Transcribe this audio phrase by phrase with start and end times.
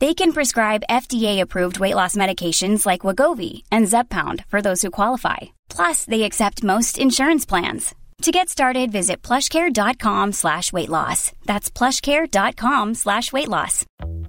[0.00, 5.36] They can prescribe FDA-approved weight loss medications like Wegovy and Zepbound for those who qualify.
[5.68, 7.94] Plus, they accept most insurance plans.
[8.22, 11.32] To get started, visit plushcare.com slash weight loss.
[11.44, 13.84] That's plushcare.com slash weight loss.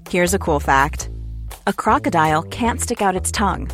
[0.09, 1.09] Here's a cool fact
[1.67, 3.69] a crocodile can't stick out its tongue.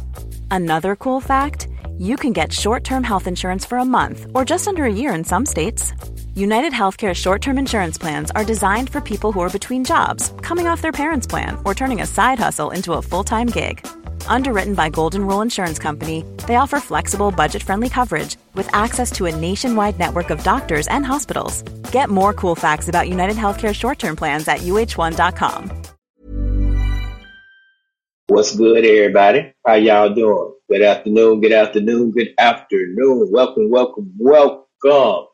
[0.52, 4.68] Another cool fact you can get short term health insurance for a month or just
[4.68, 5.94] under a year in some states.
[6.38, 10.68] United Healthcare short term insurance plans are designed for people who are between jobs, coming
[10.68, 13.84] off their parents' plan, or turning a side hustle into a full time gig.
[14.28, 19.26] Underwritten by Golden Rule Insurance Company, they offer flexible, budget friendly coverage with access to
[19.26, 21.64] a nationwide network of doctors and hospitals.
[21.92, 25.72] Get more cool facts about United Healthcare short term plans at uh1.com.
[28.28, 29.54] What's good, everybody?
[29.66, 30.54] How y'all doing?
[30.70, 33.30] Good afternoon, good afternoon, good afternoon.
[33.32, 35.28] Welcome, welcome, welcome.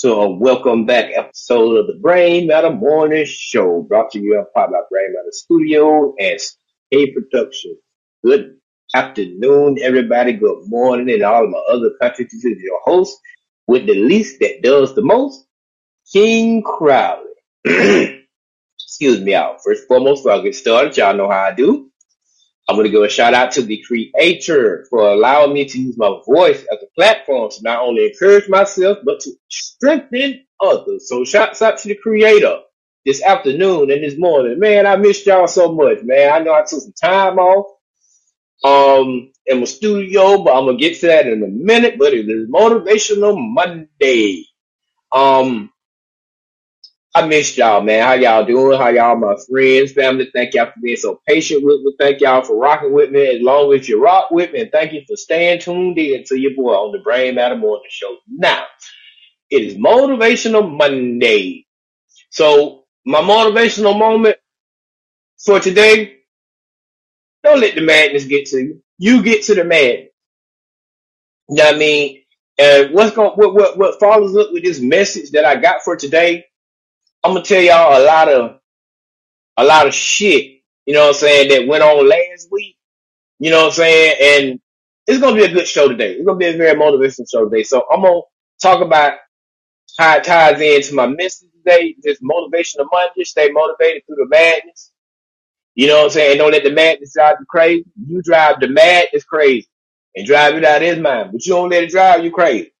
[0.00, 4.64] So, a welcome back episode of the Brain Matter Morning Show, brought to you by
[4.90, 6.40] Brain Matter Studio and
[6.92, 7.76] A Production.
[8.24, 8.56] Good
[8.94, 10.32] afternoon, everybody.
[10.32, 13.14] Good morning, and all of my other is your host
[13.66, 15.44] with the least that does the most,
[16.10, 17.26] King Crowley.
[17.66, 19.62] Excuse me out.
[19.62, 21.89] First foremost, before I get started, y'all know how I do.
[22.70, 26.20] I'm to give a shout out to the creator for allowing me to use my
[26.26, 31.08] voice as a platform to not only encourage myself, but to strengthen others.
[31.08, 32.60] So shouts out to the creator
[33.06, 34.60] this afternoon and this morning.
[34.60, 36.32] Man, I missed y'all so much, man.
[36.32, 37.66] I know I took some time off,
[38.64, 42.28] um, in my studio, but I'm to get to that in a minute, but it
[42.28, 44.46] is motivational Monday.
[45.12, 45.70] Um,
[47.14, 48.04] I missed y'all, man.
[48.06, 48.78] How y'all doing?
[48.80, 50.30] How y'all, my friends, family?
[50.34, 51.94] Thank y'all for being so patient with me.
[52.00, 54.62] Thank y'all for rocking with me as long as you rock with me.
[54.62, 57.84] And thank you for staying tuned in to your boy on the Brain Matter Morning
[57.90, 58.16] Show.
[58.30, 58.64] Now,
[59.50, 61.66] it is Motivational Monday.
[62.30, 64.36] So, my motivational moment
[65.44, 66.18] for today,
[67.44, 68.82] don't let the madness get to you.
[68.98, 70.10] You get to the madness.
[71.50, 72.22] You know what I mean?
[72.58, 75.96] And what's going, what, what, what follows up with this message that I got for
[75.96, 76.44] today
[77.24, 78.58] I'm gonna tell y'all a lot of
[79.58, 82.76] a lot of shit, you know what I'm saying, that went on last week.
[83.40, 84.16] You know what I'm saying?
[84.50, 84.60] And
[85.06, 86.14] it's gonna be a good show today.
[86.14, 87.64] It's gonna be a very motivational show today.
[87.64, 88.22] So I'm gonna
[88.62, 89.14] talk about
[89.98, 94.92] how it ties into my message today, this motivational Monday, stay motivated through the madness.
[95.76, 96.38] You know what I'm saying?
[96.38, 97.86] Don't let the madness drive you crazy.
[98.06, 99.68] You drive the madness crazy
[100.16, 101.30] and drive it out of his mind.
[101.32, 102.72] But you don't let it drive you crazy.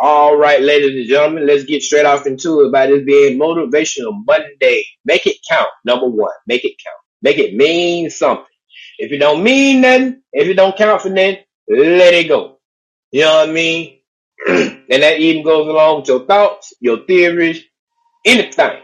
[0.00, 4.24] All right, ladies and gentlemen, let's get straight off into it by this being Motivational
[4.26, 4.84] Monday.
[5.06, 5.68] Make it count.
[5.86, 6.96] Number one, make it count.
[7.22, 8.44] Make it mean something.
[8.98, 12.58] If it don't mean nothing, if it don't count for nothing, let it go.
[13.12, 14.00] You know what I mean?
[14.48, 17.64] and that even goes along with your thoughts, your theories,
[18.26, 18.80] anything.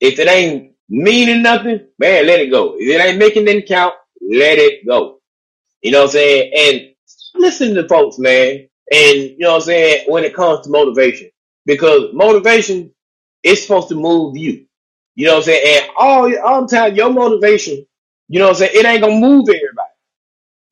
[0.00, 2.76] If it ain't meaning nothing, man, let it go.
[2.78, 5.20] If it ain't making any count, let it go.
[5.82, 6.52] You know what I'm saying?
[6.56, 6.94] And
[7.42, 8.68] listen to folks, man.
[8.92, 10.06] And you know what I'm saying?
[10.08, 11.30] When it comes to motivation,
[11.66, 12.92] because motivation
[13.44, 14.66] is supposed to move you.
[15.16, 15.82] You know what I'm saying?
[15.84, 17.86] And all, all the time, your motivation,
[18.28, 18.72] you know what I'm saying?
[18.74, 19.90] It ain't gonna move everybody.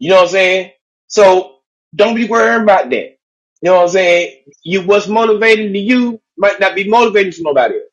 [0.01, 0.73] You know what I'm saying?
[1.09, 1.59] So
[1.97, 3.19] don't be worried about that.
[3.63, 4.45] You know what I'm saying?
[4.65, 7.85] You, what's motivating to you might not be motivating to nobody else.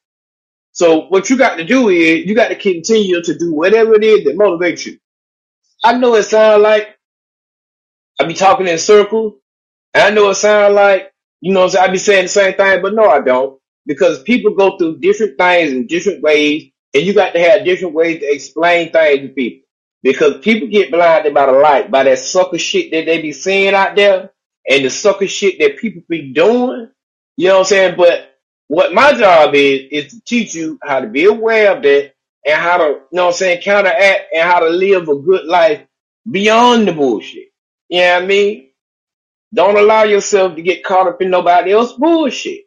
[0.74, 4.04] So what you got to do is you got to continue to do whatever it
[4.04, 5.00] is that motivates you.
[5.84, 6.98] I know it sounds like
[8.20, 9.36] I be talking in circles.
[9.98, 11.12] And I know it sounds like,
[11.42, 13.60] you know, what I be saying the same thing, but no, I don't.
[13.88, 17.96] Because people go through different things in different ways, and you got to have different
[17.96, 19.68] ways to explain things to people.
[20.04, 23.74] Because people get blinded by the light, by that sucker shit that they be seeing
[23.74, 24.30] out there,
[24.70, 26.92] and the sucker shit that people be doing.
[27.36, 27.98] You know what I'm saying?
[27.98, 32.14] But what my job is, is to teach you how to be aware of that
[32.46, 35.46] and how to, you know what I'm saying, counteract and how to live a good
[35.46, 35.82] life
[36.30, 37.48] beyond the bullshit.
[37.90, 38.67] You know what I mean?
[39.54, 42.62] Don't allow yourself to get caught up in nobody else bullshit.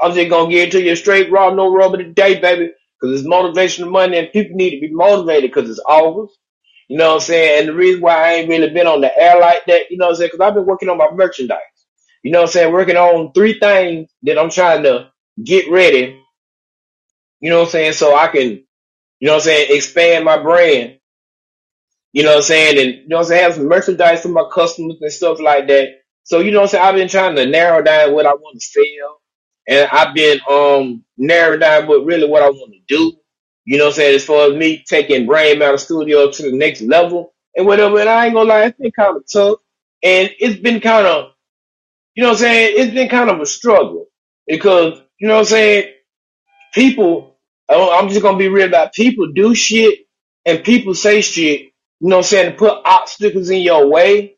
[0.00, 3.90] I'm just gonna get to you straight raw, no rubber today, baby, because it's motivational
[3.90, 6.38] money and people need to be motivated because it's August.
[6.88, 7.60] You know what I'm saying?
[7.60, 10.06] And the reason why I ain't really been on the air like that, you know
[10.06, 10.30] what I'm saying?
[10.34, 11.58] Because I've been working on my merchandise.
[12.22, 12.72] You know what I'm saying?
[12.74, 15.10] Working on three things that I'm trying to
[15.42, 16.20] get ready.
[17.40, 17.92] You know what I'm saying?
[17.94, 18.42] So I can,
[19.20, 20.98] you know what I'm saying, expand my brand.
[22.12, 22.78] You know what I'm saying?
[22.80, 25.68] And you know what I'm saying, have some merchandise for my customers and stuff like
[25.68, 25.90] that.
[26.26, 26.84] So you know what I'm saying?
[26.86, 29.22] I've been trying to narrow down what I want to sell.
[29.68, 33.14] And I've been um narrowing down what really what I want to do.
[33.66, 34.16] You know what I'm saying?
[34.16, 38.00] As far as me taking Brain Matter Studio to the next level and whatever.
[38.00, 39.60] And I ain't gonna lie, it's been kind of tough.
[40.04, 41.32] And it's been kind of,
[42.16, 42.74] you know what I'm saying?
[42.78, 44.06] It's been kind of a struggle
[44.46, 45.94] because, you know what I'm saying?
[46.74, 47.38] People,
[47.70, 50.00] I'm just gonna be real about people do shit
[50.46, 51.72] and people say shit, you
[52.02, 54.35] know what I'm saying, to put obstacles in your way.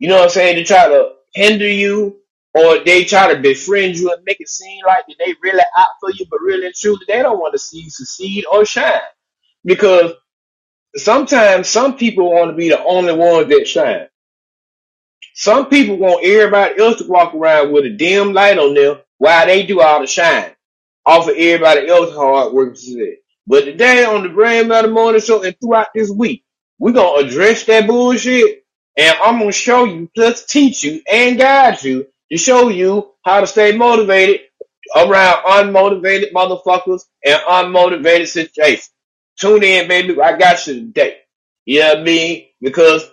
[0.00, 0.56] You know what I'm saying?
[0.56, 2.18] To try to hinder you
[2.54, 6.10] or they try to befriend you and make it seem like they really out for
[6.12, 9.00] you, but really and truly they don't want to see you succeed or shine.
[9.64, 10.12] Because
[10.96, 14.08] sometimes some people want to be the only ones that shine.
[15.34, 19.46] Some people want everybody else to walk around with a dim light on them while
[19.46, 20.52] they do all the shine
[21.06, 22.76] off of everybody else's hard work.
[22.76, 23.18] today.
[23.46, 26.44] But today on the Brain Matter Morning Show and throughout this week,
[26.78, 28.65] we're going to address that bullshit
[28.96, 33.12] and I'm going to show you, plus teach you and guide you to show you
[33.24, 34.42] how to stay motivated
[34.96, 38.90] around unmotivated motherfuckers and unmotivated situations.
[39.38, 40.20] Tune in, baby.
[40.20, 41.18] I got you today.
[41.66, 42.46] You know what I mean?
[42.60, 43.10] Because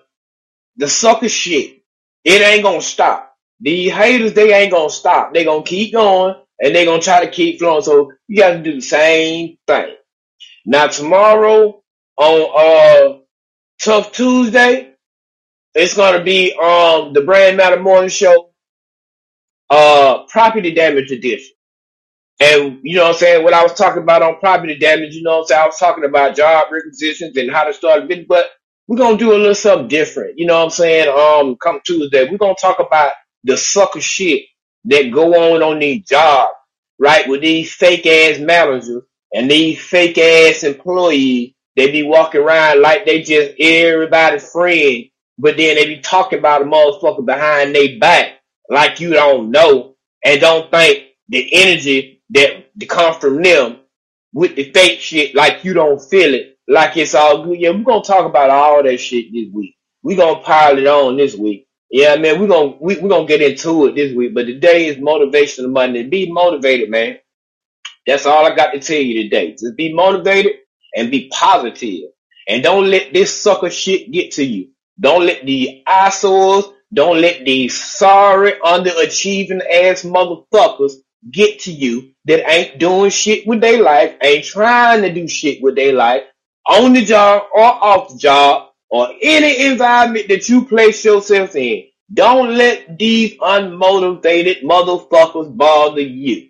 [0.78, 1.84] the sucker shit,
[2.26, 3.36] it ain't gonna stop.
[3.62, 5.34] These haters, they ain't gonna stop.
[5.34, 7.84] They gonna keep going and they gonna try to keep flowing.
[7.84, 9.96] So you gotta do the same thing.
[10.66, 11.82] Now tomorrow
[12.18, 13.20] on uh
[13.82, 14.93] Tough Tuesday,
[15.76, 18.52] it's gonna be um the Brain Matter Morning Show
[19.70, 21.46] uh property damage edition.
[22.42, 23.46] And you know what I'm saying?
[23.46, 25.62] What I was talking about on property damage, you know what I'm saying?
[25.64, 28.48] I was talking about job requisitions and how to start a business, but
[28.88, 30.40] we're gonna do a little something different.
[30.40, 31.10] You know what I'm saying?
[31.10, 33.14] Um, come Tuesday, we're gonna talk about
[33.46, 34.44] the sucker shit
[34.86, 36.54] that go on on these jobs,
[37.00, 37.28] right?
[37.28, 43.08] With these fake ass managers and these fake ass employees, they be walking around like
[43.08, 45.06] they just everybody's friend,
[45.38, 48.34] but then they be talking about a motherfucker behind their back
[48.70, 53.80] like you don't know and don't think the energy that comes from them
[54.34, 57.60] with the fake shit like you don't feel it, like it's all good.
[57.60, 59.76] Yeah, we're gonna talk about all that shit this week.
[60.04, 61.68] We're gonna pile it on this week.
[61.92, 64.34] Yeah, man, we're gonna we, we're gonna get into it this week.
[64.34, 66.04] But today is motivational Monday.
[66.04, 67.18] Be motivated, man.
[68.08, 69.52] That's all I got to tell you today.
[69.54, 70.54] Just be motivated
[70.96, 72.12] and be positive.
[72.48, 74.70] And don't let this sucker shit get to you.
[75.00, 80.94] Don't let the eyesores, don't let these sorry, underachieving ass motherfuckers
[81.30, 85.62] get to you that ain't doing shit with their life, ain't trying to do shit
[85.62, 86.24] with their life,
[86.68, 91.86] on the job or off the job, or any environment that you place yourself in.
[92.14, 96.50] Don't let these unmotivated motherfuckers bother you.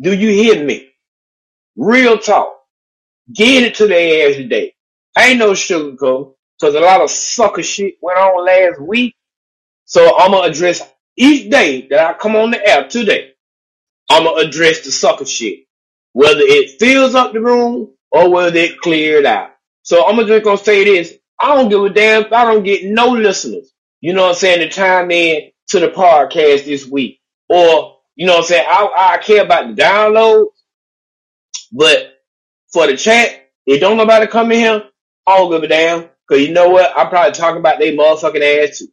[0.00, 0.90] Do you hear me?
[1.76, 2.54] Real talk.
[3.32, 4.74] Get it to their ass today.
[5.18, 9.14] Ain't no sugarcoat, cause a lot of sucker shit went on last week.
[9.84, 10.82] So I'm gonna address
[11.16, 13.32] each day that I come on the air today,
[14.10, 15.60] I'm gonna address the sucker shit.
[16.12, 19.50] Whether it fills up the room or whether it cleared out.
[19.82, 21.14] So I'm just gonna say this.
[21.38, 23.72] I don't give a damn if I don't get no listeners.
[24.00, 24.60] You know what I'm saying?
[24.60, 27.20] To chime in to the podcast this week.
[27.48, 28.66] Or, you know what I'm saying?
[28.68, 30.46] I, I care about the download,
[31.72, 32.14] but
[32.72, 34.84] for the chat, if don't nobody come in here,
[35.26, 36.08] I don't give a damn.
[36.28, 36.92] Cause you know what?
[36.96, 38.88] I'm probably talking about they motherfucking ass too.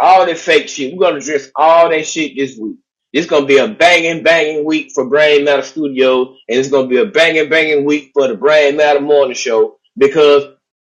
[0.00, 0.94] All that fake shit.
[0.94, 2.76] We're gonna address all that shit this week.
[3.12, 6.98] It's gonna be a banging, banging week for Brain Matter Studio, and it's gonna be
[6.98, 10.44] a banging, banging week for the Brain Matter Morning Show because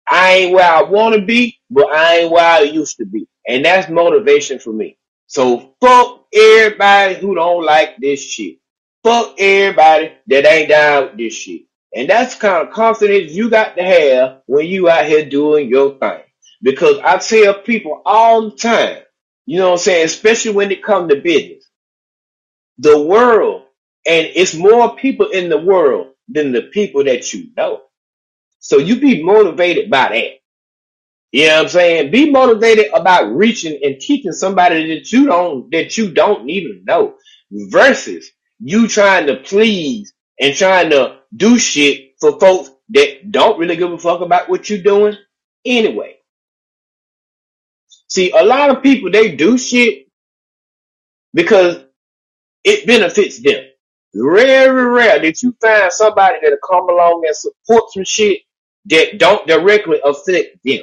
[0.09, 3.27] I ain't where I wanna be, but I ain't where I used to be.
[3.49, 4.99] And that's motivation for me.
[5.29, 8.59] So fuck everybody who don't like this shit.
[9.05, 11.63] Fuck everybody that ain't down with this shit.
[11.95, 15.69] And that's the kind of confidence you got to have when you out here doing
[15.71, 16.23] your thing.
[16.63, 18.99] Because I tell people all the time,
[19.47, 21.69] you know what I'm saying, especially when it comes to business,
[22.79, 23.65] the world,
[24.07, 27.83] and it's more people in the world than the people that you know.
[28.61, 30.31] So you be motivated by that.
[31.33, 32.11] You know what I'm saying?
[32.11, 37.17] Be motivated about reaching and teaching somebody that you don't, that you don't even know
[37.51, 38.31] versus
[38.61, 43.93] you trying to please and trying to do shit for folks that don't really give
[43.93, 45.17] a fuck about what you're doing
[45.65, 46.17] anyway.
[48.09, 50.09] See, a lot of people, they do shit
[51.35, 51.79] because
[52.65, 53.65] it benefits them.
[54.15, 58.43] Very rare that you find somebody that'll come along and support some shit
[58.87, 60.83] that don't directly affect them.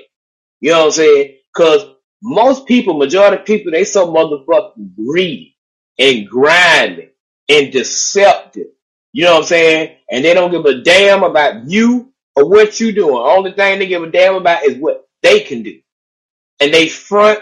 [0.61, 1.37] You know what I'm saying?
[1.55, 1.85] Cause
[2.23, 5.57] most people, majority of people, they so motherfucking greedy
[5.99, 7.09] and grinding
[7.49, 8.67] and deceptive.
[9.15, 9.95] You know what I'm saying?
[10.11, 13.15] And they don't give a damn about you or what you doing.
[13.15, 15.79] Only thing they give a damn about is what they can do.
[16.59, 17.39] And they front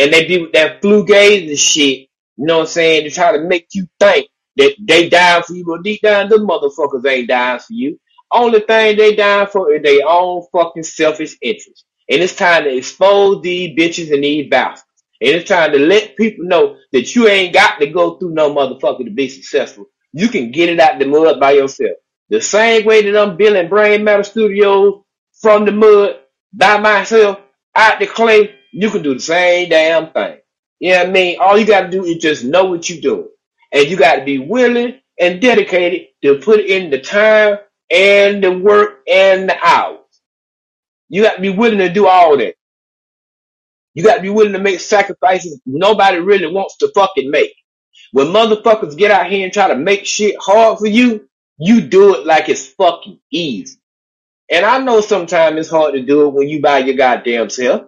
[0.00, 2.08] and they do that flu gaze and shit.
[2.36, 3.04] You know what I'm saying?
[3.04, 6.38] To try to make you think that they dying for you, but deep down, the
[6.38, 8.00] motherfuckers ain't dying for you.
[8.32, 11.84] Only thing they dying for is their own fucking selfish interest.
[12.10, 14.88] And it's time to expose these bitches and these bastards.
[15.20, 18.52] And it's time to let people know that you ain't got to go through no
[18.52, 19.86] motherfucker to be successful.
[20.12, 21.96] You can get it out the mud by yourself.
[22.30, 25.02] The same way that I'm building Brain Matter Studios
[25.40, 26.16] from the mud
[26.52, 27.40] by myself
[27.76, 30.38] out the clay, you can do the same damn thing.
[30.80, 31.38] You know what I mean?
[31.40, 33.28] All you gotta do is just know what you're doing.
[33.72, 37.58] And you gotta be willing and dedicated to put in the time
[37.90, 40.00] and the work and the hours.
[41.10, 42.56] You got to be willing to do all that.
[43.94, 47.54] You got to be willing to make sacrifices nobody really wants to fucking make.
[48.12, 51.28] When motherfuckers get out here and try to make shit hard for you,
[51.58, 53.78] you do it like it's fucking easy.
[54.50, 57.84] And I know sometimes it's hard to do it when you by your goddamn self.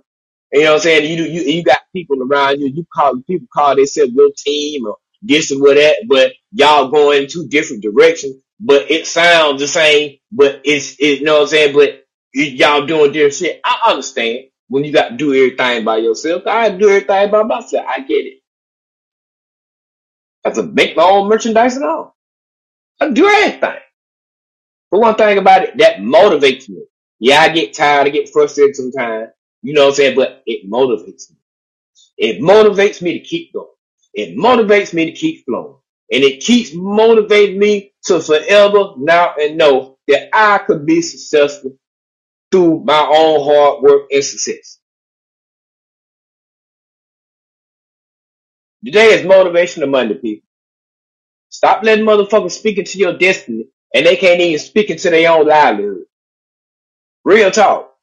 [0.53, 1.19] You know what I'm saying?
[1.19, 2.69] You you you got people around you.
[2.69, 7.25] You call people call themselves your team or this or what that, but y'all going
[7.25, 8.37] in two different directions.
[8.61, 10.19] But it sounds the same.
[10.33, 11.75] But it's it, you know what I'm saying.
[11.77, 12.05] But
[12.35, 13.61] y'all doing different shit.
[13.65, 16.45] I understand when you got to do everything by yourself.
[16.49, 17.87] I do everything by myself.
[17.89, 18.41] I get it.
[20.45, 22.17] I to make my own merchandise and all.
[23.01, 23.81] I do everything.
[24.91, 26.85] But one thing about it, that motivates me.
[27.21, 29.31] Yeah, I get tired, I get frustrated sometimes.
[29.63, 30.17] You know what I'm saying?
[30.17, 31.37] But it motivates me.
[32.19, 33.69] It motivates me to keep going.
[34.15, 35.77] It motivates me to keep flowing.
[36.13, 41.77] And it keeps motivating me to forever now and know that I could be successful
[42.53, 44.79] through my own hard work and success.
[48.85, 50.49] Today is motivational Monday, people.
[51.51, 55.47] Stop letting motherfuckers speak into your destiny and they can't even speak into their own
[55.49, 56.05] livelihood.
[57.25, 57.95] Real talk.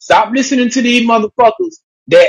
[0.00, 1.76] Stop listening to these motherfuckers
[2.08, 2.28] that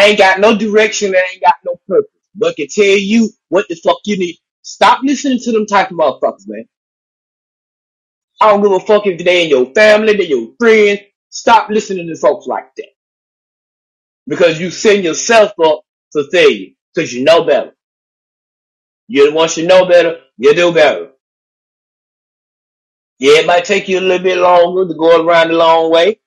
[0.00, 3.76] ain't got no direction and ain't got no purpose, but can tell you what the
[3.76, 4.38] fuck you need.
[4.62, 6.64] Stop listening to them type of motherfuckers, man.
[8.40, 11.00] I don't give a fuck if they in your family, they your friends.
[11.30, 12.88] Stop listening to folks like that.
[14.28, 16.73] Because you send yourself up for failure.
[16.94, 17.72] Because you know better.
[19.08, 21.10] You once you know better, you do better.
[23.20, 26.20] Yeah, it might take you a little bit longer to go around the long way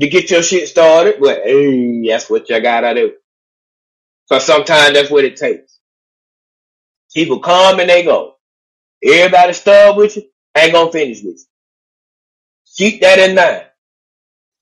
[0.00, 3.14] to get your shit started, but hey, that's what you gotta do.
[4.30, 5.78] Cause sometimes that's what it takes.
[7.14, 8.36] People come and they go.
[9.04, 10.24] Everybody start with you,
[10.56, 11.44] ain't gonna finish with you.
[12.76, 13.64] Keep that in mind.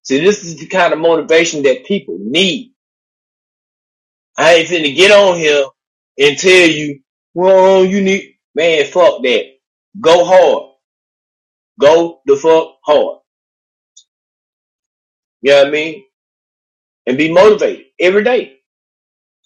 [0.04, 2.72] See, this is the kind of motivation that people need.
[4.38, 5.64] I ain't finna get on here
[6.18, 7.00] and tell you,
[7.34, 9.44] well, you need, man, fuck that.
[10.00, 10.72] Go hard.
[11.80, 13.20] Go the fuck hard.
[15.42, 16.04] You know what I mean?
[17.06, 18.58] And be motivated every day.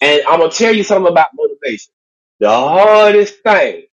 [0.01, 1.93] And I'm gonna tell you something about motivation.
[2.39, 3.85] The hardest thing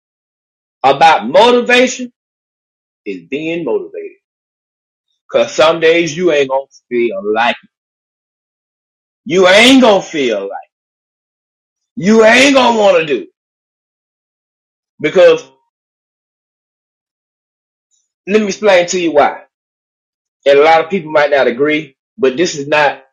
[0.85, 2.12] about motivation
[3.07, 4.19] is being motivated.
[5.33, 7.71] Cause some days you ain't gonna feel like it.
[9.26, 10.67] You ain't gonna feel like it.
[11.99, 13.28] You ain't gonna wanna do.
[15.00, 15.43] Because
[18.26, 19.45] let me explain to you why.
[20.47, 23.05] And a lot of people might not agree, but this is not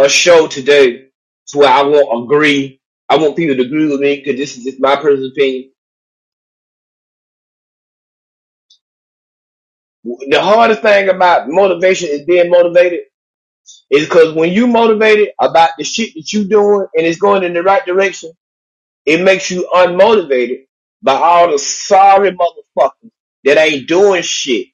[0.00, 1.08] a show today
[1.48, 2.80] to where I won't agree.
[3.08, 5.72] I want people to agree with me because this is just my personal opinion.
[10.04, 13.00] The hardest thing about motivation is being motivated
[13.90, 17.54] is because when you motivated about the shit that you doing and it's going in
[17.54, 18.32] the right direction,
[19.06, 20.66] it makes you unmotivated
[21.02, 23.10] by all the sorry motherfuckers
[23.44, 24.68] that ain't doing shit,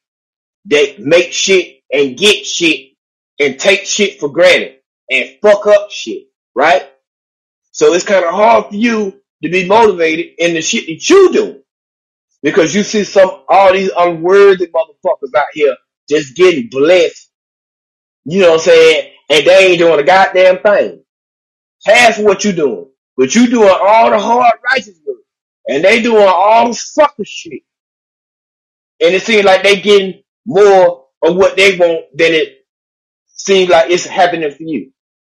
[0.66, 2.92] that make shit and get shit
[3.40, 4.76] and take shit for granted
[5.10, 6.90] and fuck up shit, right?
[7.72, 11.32] So it's kind of hard for you to be motivated in the shit that you
[11.32, 11.62] do
[12.42, 15.76] because you see some all these unworthy motherfuckers out here
[16.08, 17.29] just getting blessed.
[18.30, 19.12] You know what I'm saying?
[19.30, 21.04] And they ain't doing a goddamn thing.
[21.86, 25.18] Half what you doing, but you doing all the hard righteous work,
[25.68, 27.62] and they doing all the sucker shit.
[29.00, 32.66] And it seems like they getting more of what they want than it
[33.28, 34.92] seems like it's happening for you.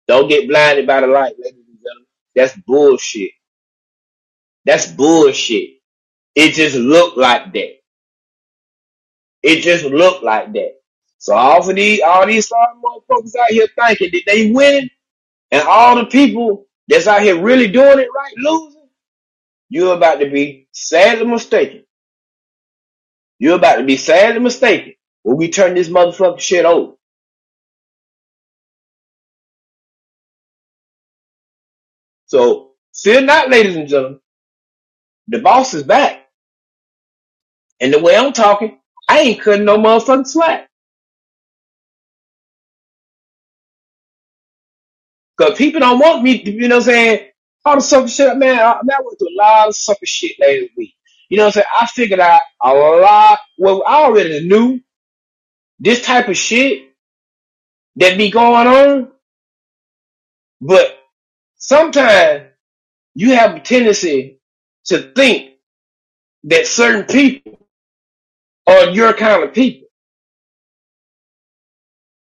[0.07, 2.07] Don't get blinded by the light, ladies and gentlemen.
[2.35, 3.31] That's bullshit.
[4.65, 5.71] That's bullshit.
[6.35, 7.73] It just looked like that.
[9.43, 10.73] It just looked like that.
[11.19, 14.89] So all for these, all these sorry motherfuckers out here thinking that they winning,
[15.51, 18.89] and all the people that's out here really doing it right losing,
[19.69, 21.86] you're about to be sadly mistaken.
[23.39, 24.93] You're about to be sadly mistaken
[25.24, 26.93] when we turn this motherfucking shit over.
[32.27, 34.19] So fear not, ladies and gentlemen.
[35.29, 36.27] The boss is back.
[37.81, 40.70] And the way I'm talking, I ain't cutting no motherfucking slack.
[45.39, 47.29] Cause people don't want me you know what I'm saying?
[47.65, 50.33] All the sucker shit, man, I, man, I went through a lot of sucker shit
[50.39, 50.95] last week.
[51.29, 51.67] You know what I'm saying?
[51.81, 54.81] I figured out a lot, well, I already knew
[55.79, 56.89] this type of shit
[57.98, 59.11] that be going on,
[60.61, 60.98] but
[61.57, 62.43] sometimes
[63.15, 64.39] you have a tendency
[64.85, 65.53] to think
[66.45, 67.67] that certain people
[68.67, 69.89] are your kind of people,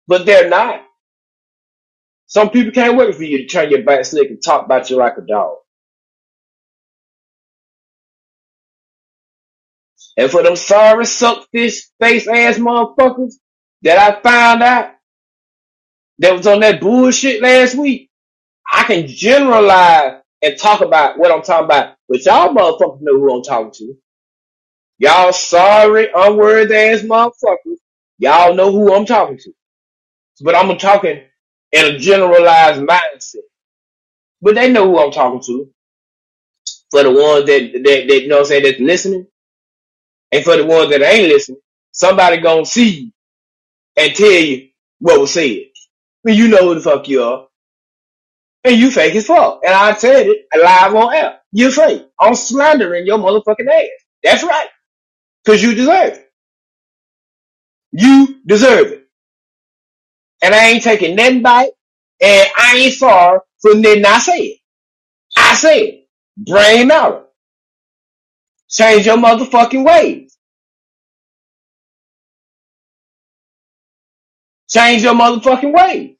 [0.07, 0.86] but they're not.
[2.27, 4.97] Some people can't wait for you to turn your back slick and talk about you
[4.97, 5.57] like a dog.
[10.17, 13.35] And for them sorry suck fish face ass motherfuckers
[13.83, 14.91] that I found out
[16.19, 18.09] that was on that bullshit last week,
[18.71, 23.35] I can generalize and talk about what I'm talking about, but y'all motherfuckers know who
[23.37, 23.95] I'm talking to.
[24.99, 27.77] Y'all sorry, unworthy ass motherfuckers.
[28.19, 29.53] Y'all know who I'm talking to.
[30.41, 31.23] But I'm talking
[31.71, 33.43] in a generalized mindset.
[34.41, 35.71] But they know who I'm talking to.
[36.91, 39.27] For the ones that, that, that you know what I'm saying, that's listening,
[40.31, 41.59] and for the ones that ain't listening,
[41.91, 43.11] somebody gonna see you
[43.97, 45.43] and tell you what was said.
[45.43, 47.47] I mean, you know who the fuck you are.
[48.63, 49.61] And you fake as fuck.
[49.65, 51.39] And I said it live on air.
[51.51, 52.07] You're fake.
[52.19, 53.89] I'm slandering your motherfucking ass.
[54.23, 54.67] That's right.
[55.45, 56.31] Cause you deserve it.
[57.93, 59.06] You deserve it.
[60.43, 61.69] And I ain't taking nothing back.
[62.21, 64.51] And I ain't sorry for nothing I said.
[65.37, 66.01] I said,
[66.37, 67.23] brain matter.
[68.69, 70.37] Change your motherfucking ways.
[74.69, 76.15] Change your motherfucking ways.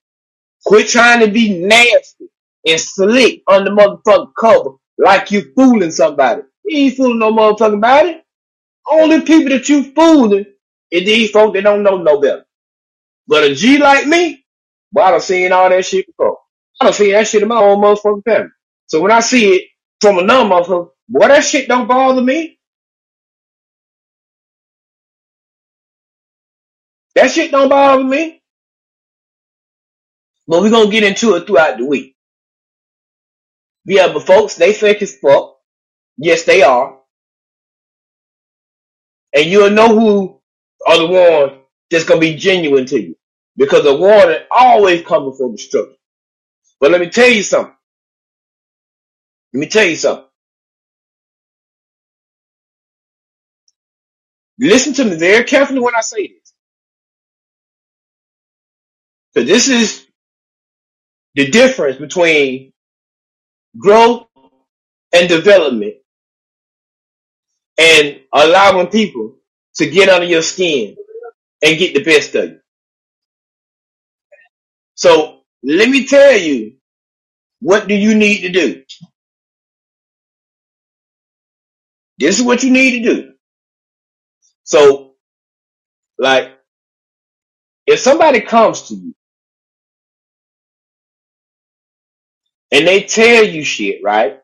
[0.65, 2.29] Quit trying to be nasty
[2.67, 6.43] and slick on the motherfucking cover like you fooling somebody.
[6.65, 8.21] You ain't fooling no motherfucking body.
[8.91, 10.45] Only people that you fooling
[10.91, 12.46] is these folks that don't know no better.
[13.27, 14.45] But a G like me,
[14.93, 16.39] boy, I done seen all that shit before.
[16.81, 18.49] I done seen that shit in my own motherfucking family.
[18.87, 19.63] So when I see it
[20.01, 22.59] from another motherfucker, boy, that shit don't bother me.
[27.15, 28.41] That shit don't bother me.
[30.47, 32.15] But we're gonna get into it throughout the week.
[33.85, 35.57] Yeah, but folks, they fake as fuck.
[36.17, 36.99] Yes, they are.
[39.35, 40.41] And you'll know who
[40.87, 43.16] are the ones that's gonna be genuine to you.
[43.57, 45.95] Because the warning always comes before destruction.
[46.79, 47.75] But let me tell you something.
[49.53, 50.25] Let me tell you something.
[54.59, 56.53] Listen to me very carefully when I say this.
[59.33, 60.07] Because this is
[61.35, 62.73] the difference between
[63.77, 64.27] growth
[65.13, 65.95] and development
[67.79, 69.35] and allowing people
[69.75, 70.97] to get under your skin
[71.63, 72.66] and get the best of you.
[74.97, 76.77] So let me tell you,
[77.61, 78.83] what do you need to do?
[82.19, 83.33] This is what you need to do.
[84.63, 85.15] So,
[86.19, 86.51] like,
[87.87, 89.15] if somebody comes to you
[92.71, 94.39] and they tell you shit, right?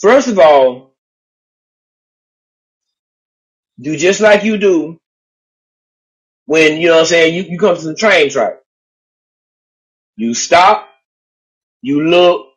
[0.00, 0.94] First of all,
[3.80, 5.00] do just like you do
[6.46, 8.54] when, you know what I'm saying, you, you come to the train track.
[10.16, 10.88] You stop,
[11.82, 12.48] you look,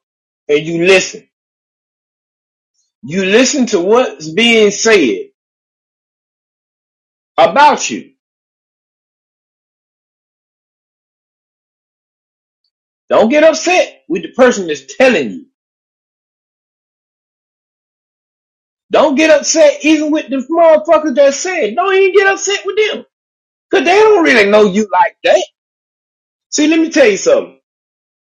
[0.50, 1.28] and you listen.
[3.04, 5.30] You listen to what's being said
[7.38, 8.14] about you.
[13.10, 15.46] Don't get upset with the person that's telling you.
[18.92, 21.76] Don't get upset even with the motherfuckers that said.
[21.76, 23.06] Don't even get upset with them.
[23.72, 25.44] Cause they don't really know you like that.
[26.52, 27.60] See, let me tell you something.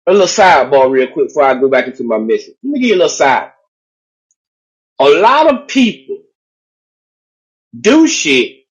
[0.08, 2.56] A little sidebar real quick before I go back into my mission.
[2.64, 3.52] Let me give you a little side.
[5.00, 6.20] A lot of people
[7.80, 8.66] do shit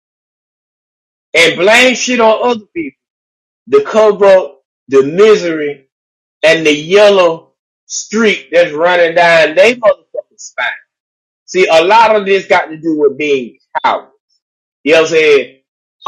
[1.35, 2.99] and blame shit on other people
[3.71, 5.87] to cover up the misery
[6.43, 7.53] and the yellow
[7.85, 10.67] streak that's running down their motherfucking spine.
[11.45, 14.11] See, a lot of this got to do with being cowards.
[14.83, 15.58] You know what I'm saying?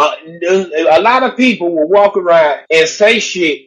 [0.01, 3.63] Uh, a lot of people will walk around and say shit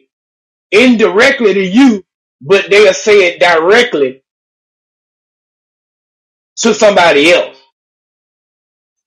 [0.71, 2.05] indirectly to you,
[2.41, 4.23] but they'll say it directly
[6.57, 7.57] to somebody else.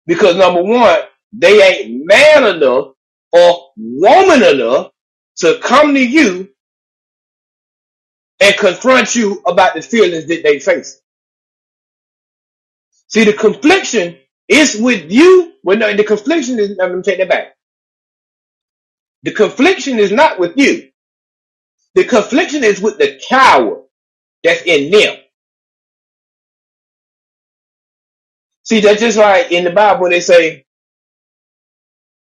[0.06, 1.00] Because number one,
[1.32, 2.94] they ain't man enough
[3.32, 4.92] or woman enough
[5.38, 6.50] to come to you
[8.40, 11.00] and confront you about the feelings that they face.
[13.08, 15.54] See, the confliction is with you.
[15.64, 17.56] Well, no, the confliction is, let me take that back.
[19.24, 20.90] The confliction is not with you.
[21.94, 23.84] The confliction is with the coward
[24.44, 25.16] that's in them.
[28.64, 30.66] See, that's just like in the Bible when they say,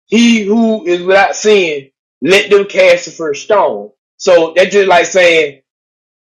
[0.07, 1.91] he who is without sin,
[2.23, 3.91] let them cast the first stone.
[4.19, 5.63] So that's just like saying,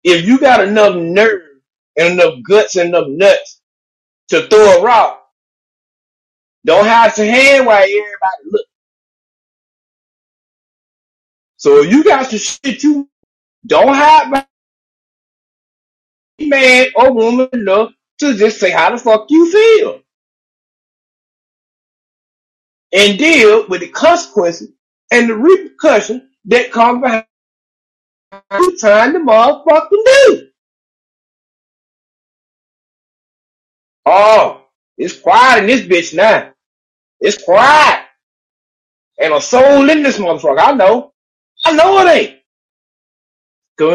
[0.03, 1.41] if you got enough nerve
[1.97, 3.61] and enough guts and enough nuts
[4.29, 5.22] to throw a rock,
[6.65, 8.67] don't hide your hand while everybody look.
[11.57, 13.09] So if you got some shit you
[13.67, 14.45] don't hide my
[16.41, 20.01] man or woman enough to just say how the fuck you feel.
[22.93, 24.69] And deal with the consequences
[25.11, 27.25] and the repercussions that come behind
[28.53, 30.49] you trying to motherfucking do.
[34.05, 34.62] Oh,
[35.03, 36.53] it's quiet in this bitch now.
[37.21, 38.05] It's quiet.
[39.19, 40.59] And a soul in this motherfucker.
[40.59, 41.13] I know.
[41.65, 42.39] I know it ain't.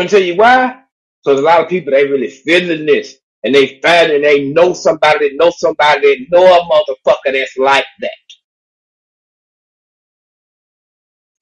[0.00, 0.82] And tell you why?
[1.24, 3.16] Because a lot of people, they really feeling this.
[3.44, 7.56] And they find and they know somebody that know somebody that know a motherfucker that's
[7.58, 8.10] like that.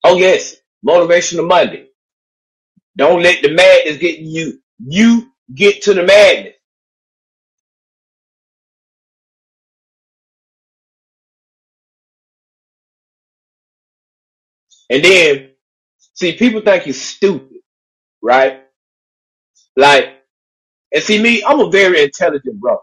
[0.05, 1.89] Oh yes, motivational Monday.
[2.97, 4.61] Don't let the madness get you.
[4.81, 6.56] You get to the madness.
[14.91, 15.51] And then,
[16.15, 17.59] see, people think you're stupid,
[18.23, 18.63] right?
[19.77, 20.11] Like,
[20.95, 22.79] and see me, I'm a very intelligent bro.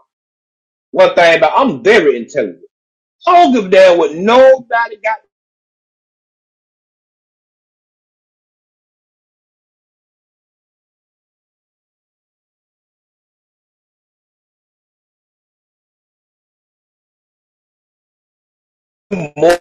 [0.92, 2.62] One thing about I'm very intelligent.
[3.26, 5.18] I don't give a damn what nobody got
[19.36, 19.58] more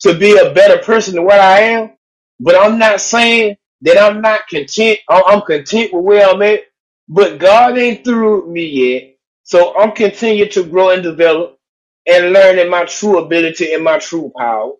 [0.00, 1.92] to be a better person than what I am.
[2.40, 5.00] But I'm not saying that I'm not content.
[5.08, 6.62] I'm content with where I'm at.
[7.08, 9.16] But God ain't through me yet.
[9.44, 11.58] So I'm continuing to grow and develop
[12.06, 14.72] and learning my true ability and my true power.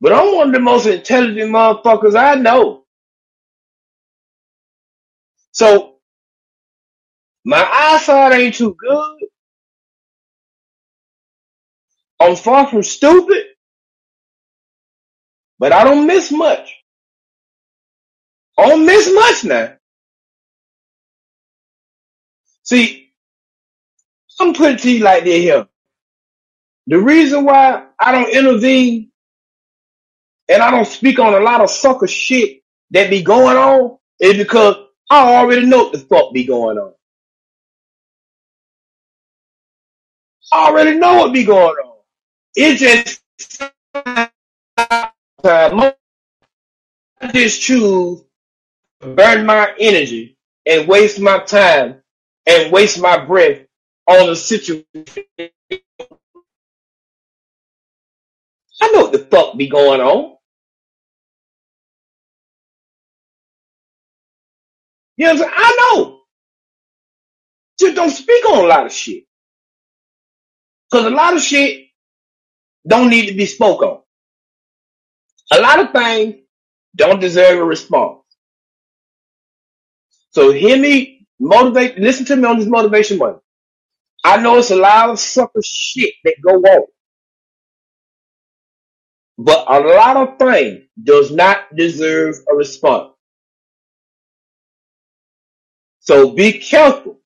[0.00, 2.84] But I'm one of the most intelligent motherfuckers I know.
[5.52, 5.96] So
[7.44, 9.18] my eyesight ain't too good.
[12.20, 13.44] I'm far from stupid,
[15.62, 16.74] but I don't miss much.
[18.58, 19.74] I don't miss much now.
[22.64, 23.12] See,
[24.40, 25.68] I'm putting it to you like this here.
[26.88, 29.12] The reason why I don't intervene
[30.48, 34.36] and I don't speak on a lot of sucker shit that be going on, is
[34.38, 34.76] because
[35.10, 36.94] I already know what the fuck be going on.
[40.52, 41.98] I already know what be going on.
[42.56, 43.22] It's just
[45.44, 45.94] I
[47.34, 48.22] just choose
[49.02, 52.02] to burn my energy and waste my time
[52.46, 53.60] and waste my breath
[54.08, 54.84] on a situation.
[58.82, 60.36] I know what the fuck be going on.
[65.16, 65.52] You know what I'm saying?
[65.56, 66.20] I know.
[67.80, 69.24] Just don't speak on a lot of shit.
[70.92, 71.86] Cause a lot of shit
[72.88, 74.01] don't need to be spoke on.
[75.52, 76.36] A lot of things
[76.96, 78.20] don't deserve a response.
[80.30, 83.38] So hear me motivate, listen to me on this motivation money.
[84.24, 86.86] I know it's a lot of sucker shit that go on,
[89.38, 93.12] but a lot of things does not deserve a response.
[96.00, 97.20] So be careful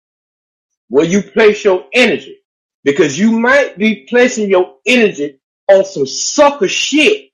[0.88, 2.38] where you place your energy
[2.84, 7.30] because you might be placing your energy on some sucker shit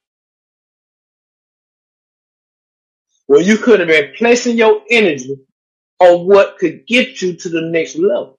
[3.32, 5.36] where you could have been placing your energy
[6.00, 8.38] on what could get you to the next level.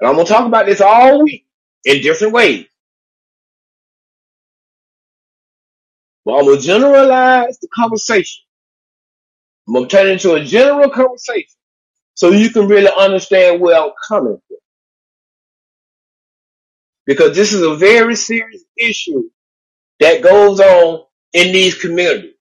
[0.00, 1.46] And I'm gonna talk about this all week
[1.84, 2.66] in different ways.
[6.24, 8.44] But I'm gonna generalize the conversation.
[9.68, 11.50] I'm gonna turn it into a general conversation
[12.14, 14.58] so you can really understand where I'm coming from.
[17.06, 19.30] Because this is a very serious issue
[20.00, 21.04] that goes on
[21.34, 22.34] in these communities.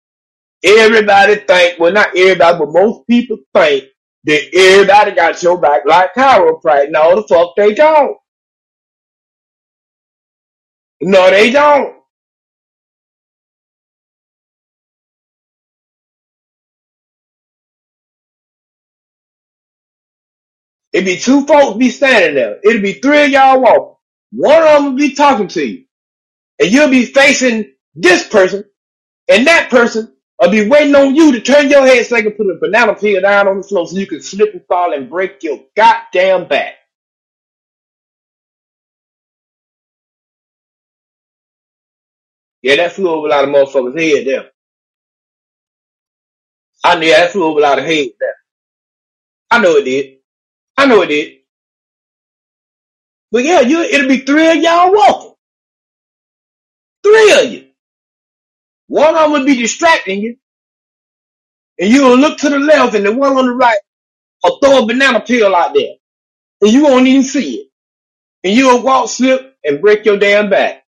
[0.64, 3.86] Everybody think, well not everybody, but most people think
[4.26, 6.92] that everybody got your back like chiropractic.
[6.92, 8.18] No, the fuck they don't.
[11.02, 11.96] No, they don't.
[20.94, 22.60] It'd be two folks be standing there.
[22.64, 23.96] It'd be three of y'all walking.
[24.32, 25.86] One of them be talking to you.
[26.60, 28.66] And you'll be facing this person,
[29.30, 32.34] and that person will be waiting on you to turn your head so they can
[32.34, 35.10] put a banana peel down on the floor so you can slip and fall and
[35.10, 36.76] break your goddamn back.
[42.64, 44.52] Yeah, that flew over a lot of motherfuckers' head there.
[46.84, 48.36] I knew that flew over a lot of heads there.
[49.52, 50.18] I know it did.
[50.78, 51.40] I know it did.
[53.32, 55.33] But yeah, you it'll be three of y'all walking.
[57.04, 57.68] Three of you.
[58.88, 60.38] One of them will be distracting you,
[61.80, 63.80] and you will look to the left, and the one on the right
[64.44, 65.96] will throw a banana peel out there,
[66.62, 67.68] and you won't even see it.
[68.44, 70.86] And you'll walk, slip, and break your damn back.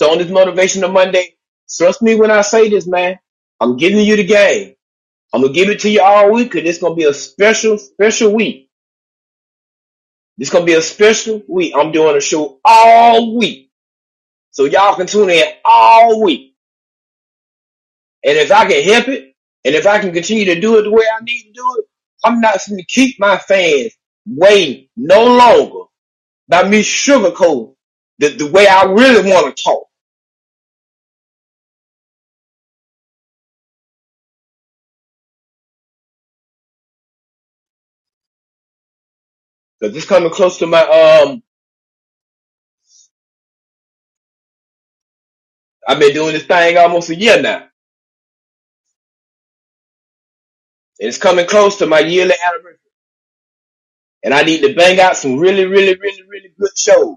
[0.00, 1.36] So on this motivational Monday,
[1.70, 3.18] trust me when I say this, man.
[3.60, 4.74] I'm giving you the game.
[5.34, 8.34] I'm gonna give it to you all week because it's gonna be a special, special
[8.34, 8.67] week.
[10.38, 11.74] It's gonna be a special week.
[11.76, 13.70] I'm doing a show all week.
[14.52, 16.54] So y'all can tune in all week.
[18.24, 20.90] And if I can help it, and if I can continue to do it the
[20.90, 21.84] way I need to do it,
[22.24, 23.92] I'm not going to keep my fans
[24.26, 25.86] waiting no longer
[26.48, 27.74] by me sugarcoating
[28.20, 29.87] the, the way I really want to talk.
[39.82, 41.42] Cause it's coming close to my, um,
[45.88, 47.58] I've been doing this thing almost a year now.
[51.00, 52.78] And it's coming close to my yearly anniversary.
[54.24, 57.16] And I need to bang out some really, really, really, really good shows.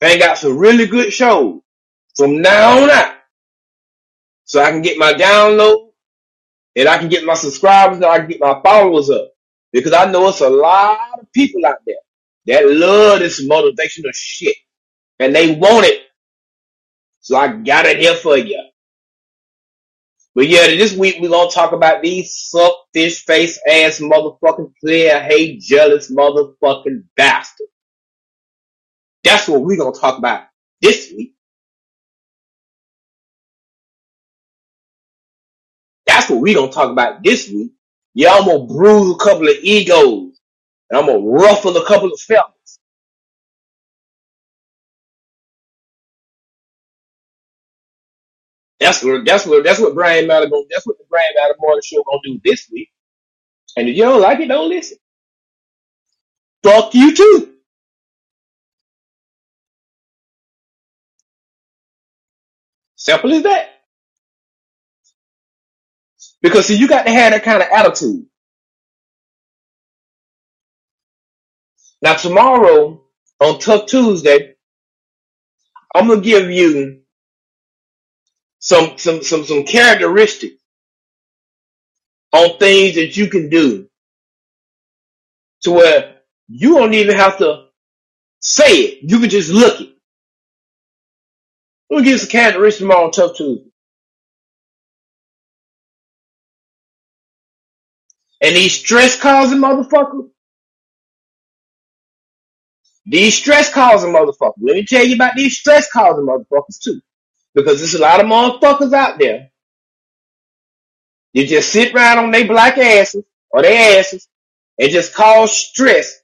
[0.00, 1.60] Bang out some really good shows
[2.16, 3.14] from now on out.
[4.46, 5.90] So I can get my download
[6.76, 9.33] and I can get my subscribers and I can get my followers up.
[9.74, 11.96] Because I know it's a lot of people out there
[12.46, 14.56] that love this motivational shit
[15.20, 16.02] and they want it.
[17.20, 18.62] So I got it here for you.
[20.34, 25.20] But yeah, this week we're gonna talk about these suck fish face ass motherfucking player
[25.20, 27.68] hate jealous motherfucking bastard.
[29.24, 30.44] That's what we're gonna talk about
[30.82, 31.34] this week.
[36.06, 37.72] That's what we're gonna talk about this week.
[38.14, 40.38] Yeah, I'm gonna bruise a couple of egos
[40.90, 42.80] and I'm gonna ruffle a couple of feathers.
[48.80, 51.82] That's what that's what that's what Brain Matter gonna that's what the Brain Matter Morning
[51.84, 52.90] Show gonna do this week.
[53.76, 54.98] And if you don't like it, don't listen.
[56.64, 57.54] fuck you too.
[62.96, 63.73] Simple as that.
[66.44, 68.26] Because see, you got to have that kind of attitude.
[72.02, 73.02] Now tomorrow
[73.40, 74.54] on Tough Tuesday,
[75.94, 77.02] I'm gonna give you
[78.60, 80.56] some some some some characteristics
[82.32, 83.88] on things that you can do
[85.62, 86.16] to where
[86.48, 87.66] you don't even have to
[88.40, 88.98] say it.
[89.10, 89.90] You can just look it.
[91.90, 93.70] I'm gonna give you some characteristics tomorrow on Tough Tuesday.
[98.44, 100.28] And these stress causing motherfuckers,
[103.06, 104.58] these stress causing motherfuckers.
[104.60, 107.00] Let me tell you about these stress causing motherfuckers too.
[107.54, 109.50] Because there's a lot of motherfuckers out there.
[111.32, 114.28] You just sit around on their black asses or their asses
[114.78, 116.20] and just cause stress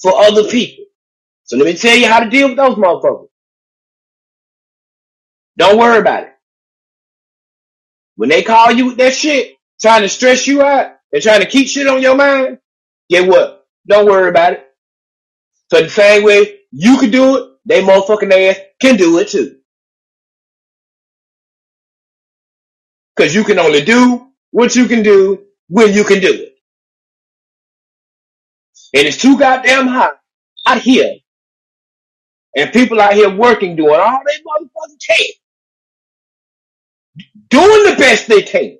[0.00, 0.84] for other people.
[1.42, 3.30] So let me tell you how to deal with those motherfuckers.
[5.56, 6.34] Don't worry about it.
[8.14, 11.46] When they call you with that shit, trying to stress you out and trying to
[11.48, 12.58] keep shit on your mind,
[13.10, 13.66] get what?
[13.88, 14.66] Don't worry about it.
[15.72, 19.58] So the same way you can do it, they motherfucking ass can do it too.
[23.18, 26.56] Cause you can only do what you can do when you can do it.
[28.94, 30.20] And it's too goddamn hot
[30.66, 31.16] out here.
[32.56, 34.32] And people out here working, doing all they
[34.66, 35.26] motherfucking can.
[37.50, 38.77] Doing the best they can.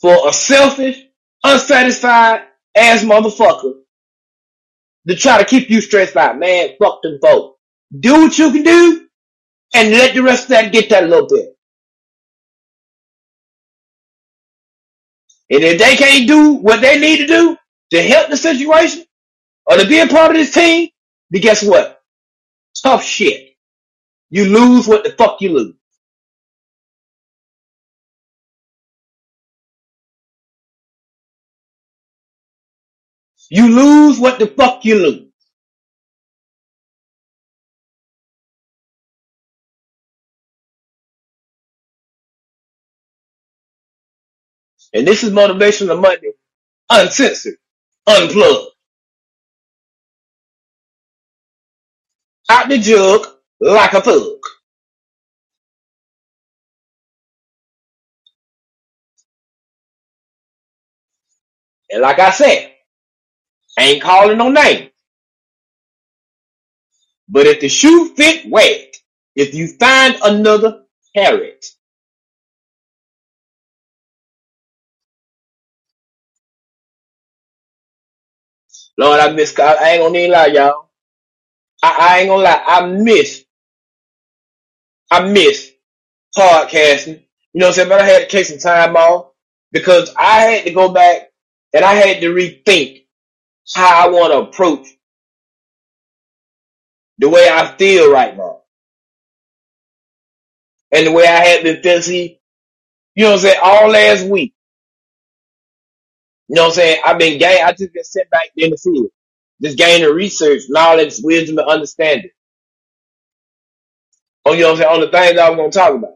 [0.00, 0.98] For a selfish,
[1.44, 2.42] unsatisfied
[2.76, 3.74] ass motherfucker
[5.08, 6.38] to try to keep you stressed out.
[6.38, 7.58] Man, fuck them folks.
[7.98, 9.08] Do what you can do
[9.74, 11.56] and let the rest of that get that little bit.
[15.50, 17.56] And if they can't do what they need to do
[17.92, 19.04] to help the situation
[19.66, 20.90] or to be a part of this team,
[21.30, 22.00] then guess what?
[22.82, 23.50] Tough shit.
[24.30, 25.74] You lose what the fuck you lose.
[33.50, 35.28] You lose what the fuck you lose.
[44.94, 46.32] And this is motivation Motivational Monday,
[46.90, 47.56] uncensored,
[48.06, 48.72] unplugged.
[52.50, 53.26] Out the jug
[53.60, 54.38] like a thug.
[61.90, 62.72] And like I said,
[63.84, 64.90] ain't calling no names.
[67.28, 68.98] But if the shoe fit, wear it.
[69.36, 70.84] If you find another,
[71.16, 71.66] carry it.
[78.98, 80.90] Lord, I miss, I ain't gonna lie, y'all.
[81.82, 83.44] I, I ain't gonna lie, I miss,
[85.10, 85.72] I miss
[86.36, 87.22] podcasting.
[87.54, 87.88] You know what I'm saying?
[87.90, 89.32] But I had to take some time off
[89.72, 91.30] because I had to go back
[91.74, 92.99] and I had to rethink
[93.74, 94.88] how I want to approach
[97.18, 98.60] the way I feel right now.
[100.92, 102.36] And the way I had been feeling,
[103.16, 104.54] you know what I'm saying, all last week.
[106.48, 107.02] You know what I'm saying?
[107.06, 109.10] I've been gain, I just been sitting back in the field.
[109.62, 112.30] Just gaining research, knowledge, wisdom, and understanding.
[114.46, 114.94] Oh, you know what I'm saying?
[114.94, 116.14] On the things I was going to talk about.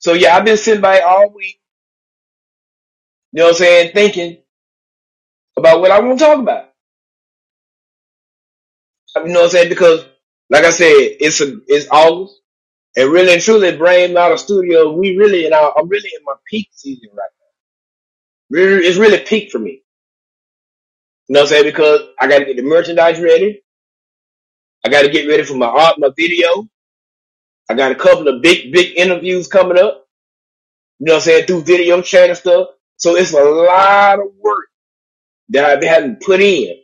[0.00, 1.60] So yeah, I've been sitting back all week,
[3.32, 4.38] you know what I'm saying, thinking
[5.58, 6.70] about what I want to talk about.
[9.16, 9.68] You know what I'm saying?
[9.70, 10.04] Because,
[10.50, 12.40] like I said, it's a, it's August,
[12.96, 16.34] and really and truly, Brain Matter Studio, we really in our, I'm really in my
[16.50, 17.30] peak season right
[18.34, 18.58] now.
[18.82, 19.82] It's really peak for me.
[21.28, 21.64] You know what I'm saying?
[21.64, 23.62] Because I got to get the merchandise ready.
[24.84, 26.68] I got to get ready for my art, my video.
[27.70, 30.06] I got a couple of big, big interviews coming up.
[31.00, 31.46] You know what I'm saying?
[31.46, 32.68] Through video chat and stuff.
[32.98, 34.68] So it's a lot of work
[35.50, 36.76] that I've had to put in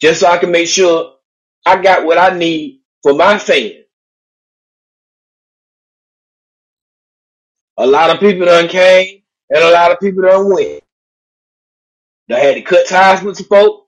[0.00, 1.14] just so I can make sure
[1.66, 3.74] I got what I need for my fans.
[7.78, 10.82] A lot of people done came and a lot of people done went.
[12.30, 13.86] I had to cut ties with some folk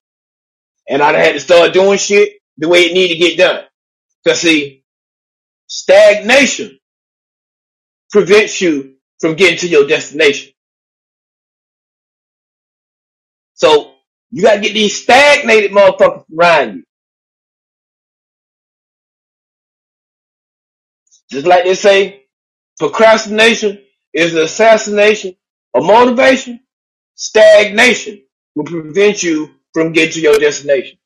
[0.88, 3.64] and I had to start doing shit the way it needed to get done.
[4.26, 4.84] Cause see,
[5.68, 6.78] stagnation
[8.11, 10.53] prevents you from getting to your destination.
[13.55, 13.95] So
[14.31, 16.85] you gotta get these stagnated motherfuckers around you.
[21.31, 22.25] Just like they say,
[22.79, 23.81] procrastination
[24.14, 25.37] is the assassination
[25.75, 26.61] of motivation,
[27.16, 28.23] stagnation
[28.55, 30.99] will prevent you from getting to your destination.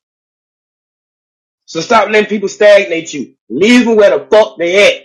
[1.65, 3.35] So stop letting people stagnate you.
[3.49, 5.04] Leave them where the fuck they at.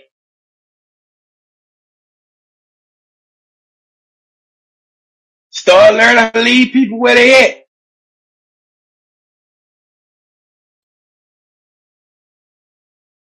[5.71, 7.65] Start learning how to leave people where they at.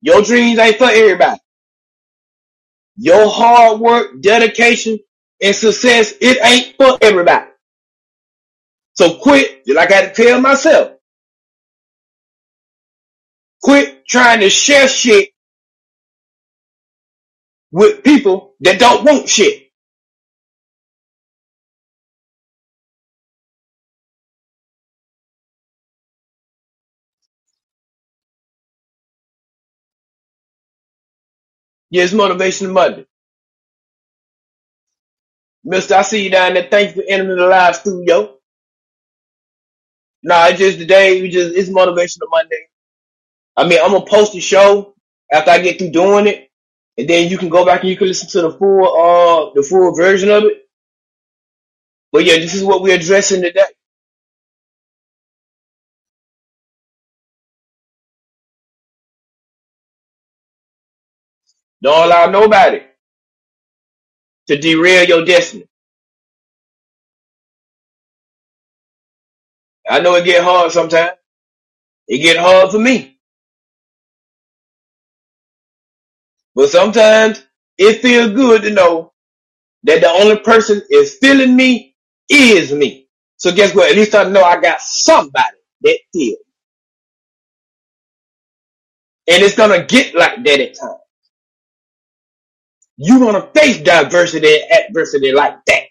[0.03, 1.41] Your dreams ain't for everybody.
[2.97, 4.99] Your hard work, dedication,
[5.43, 7.51] and success, it ain't for everybody.
[8.95, 10.93] So quit, like I had to tell myself,
[13.62, 15.30] quit trying to share shit
[17.72, 19.61] with people that don't want shit.
[31.93, 33.07] Yes, Motivation Monday.
[35.64, 36.68] Mister, I see you down there.
[36.70, 38.36] Thanks for entering the live studio.
[40.22, 42.68] Nah, it's just today, we just, it's Motivational Monday.
[43.57, 44.95] I mean, I'm gonna post the show
[45.32, 46.51] after I get through doing it,
[46.99, 49.62] and then you can go back and you can listen to the full, uh, the
[49.62, 50.68] full version of it.
[52.12, 53.64] But yeah, this is what we're addressing today.
[61.83, 62.83] Don't allow nobody
[64.49, 65.66] to derail your destiny.
[69.89, 71.12] I know it get hard sometimes.
[72.09, 73.18] It get hard for me.
[76.55, 77.45] But sometimes
[77.78, 79.12] it feels good to know
[79.85, 81.97] that the only person is feeling me
[82.28, 83.09] is me.
[83.39, 83.91] So guess what?
[83.91, 86.39] At least I know I got somebody that feels.
[89.28, 91.01] And it's gonna get like that at times.
[93.03, 95.82] You gonna face diversity and adversity like that.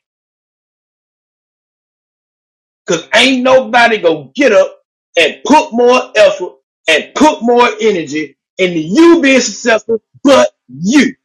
[2.88, 4.80] Cause ain't nobody gonna get up
[5.20, 6.53] and put more effort
[6.89, 11.16] and put more energy into you being successful but you.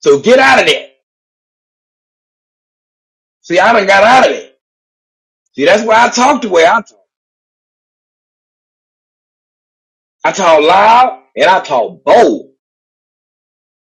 [0.00, 0.89] So get out of there.
[3.42, 4.58] See, I done got out of it.
[5.54, 6.98] See, that's why I talk the way I talk.
[10.24, 12.52] I talk loud and I talk bold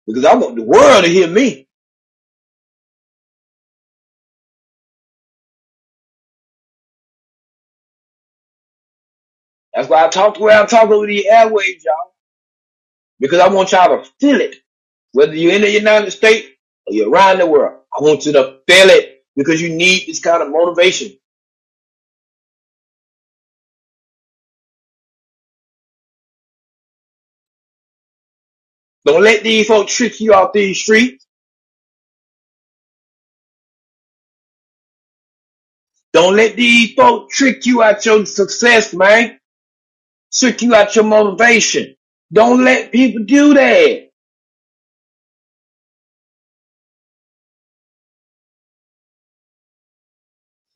[0.07, 1.69] because I want the world to hear me.
[9.75, 12.13] That's why I talk the way I talk over the airwaves, y'all.
[13.21, 14.57] Because I want y'all to feel it.
[15.13, 16.49] Whether you're in the United States
[16.87, 17.81] or you're around the world.
[17.99, 21.13] I want you to feel it because you need this kind of motivation.
[29.07, 31.27] Don't let these folks trick you out these streets.
[36.13, 39.39] Don't let these folks trick you out your success, man.
[40.33, 41.97] Trick you out your motivation.
[42.33, 44.11] Don't let people do that.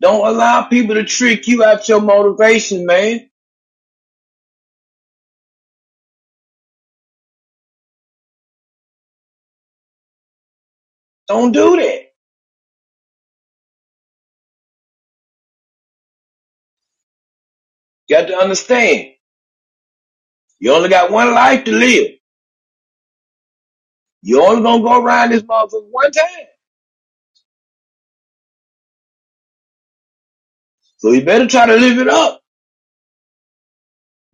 [0.00, 3.30] Don't allow people to trick you out your motivation, man.
[11.28, 12.02] Don't do that.
[18.08, 19.08] You got to understand.
[20.60, 22.12] You only got one life to live.
[24.22, 26.57] You only gonna go around this motherfucker one time.
[30.98, 32.42] So you better try to live it up.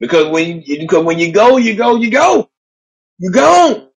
[0.00, 2.50] Because when you, because when you go, you go, you go.
[3.18, 3.88] You gone.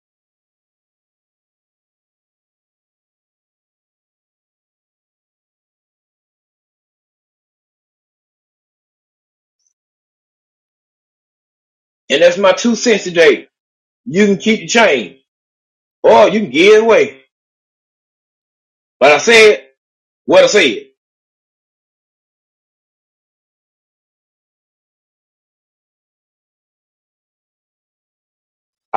[12.09, 13.49] And that's my two cents today.
[14.05, 15.19] You can keep the change
[16.03, 17.21] or you can give it away.
[18.99, 19.67] But I said
[20.25, 20.86] what I said.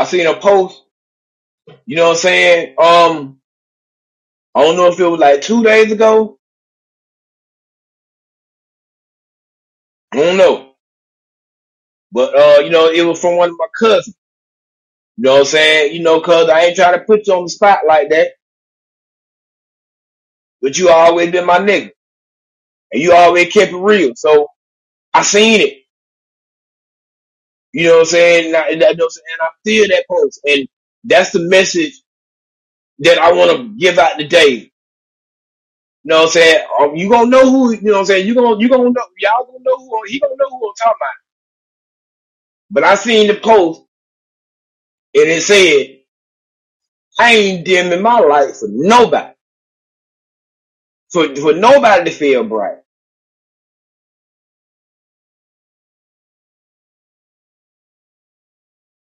[0.00, 0.84] I seen a post,
[1.86, 2.76] you know what I'm saying?
[2.78, 3.40] Um,
[4.54, 6.38] I don't know if it was like two days ago.
[10.12, 10.72] I don't know.
[12.12, 14.16] But, uh, you know, it was from one of my cousins.
[15.18, 15.94] You know what I'm saying?
[15.94, 18.28] You know, cause I ain't trying to put you on the spot like that.
[20.62, 21.92] but you always been my nigga,
[22.92, 24.12] and you always kept it real.
[24.16, 24.48] So
[25.14, 25.79] I seen it.
[27.72, 28.46] You know what I'm saying?
[28.48, 28.82] And I, and
[29.42, 30.68] I feel that post, and
[31.04, 31.94] that's the message
[33.00, 34.70] that I want to give out today.
[36.04, 36.66] You know what I'm saying?
[36.80, 38.26] Um, you gonna know who, you know what I'm saying?
[38.26, 40.94] You gonna, you gonna know, y'all gonna know who, he gonna know who I'm talking
[41.00, 41.10] about.
[42.70, 43.82] But I seen the post
[45.14, 46.00] and it said,
[47.18, 49.34] I ain't dimming my light for nobody.
[51.12, 52.78] For, for nobody to feel bright.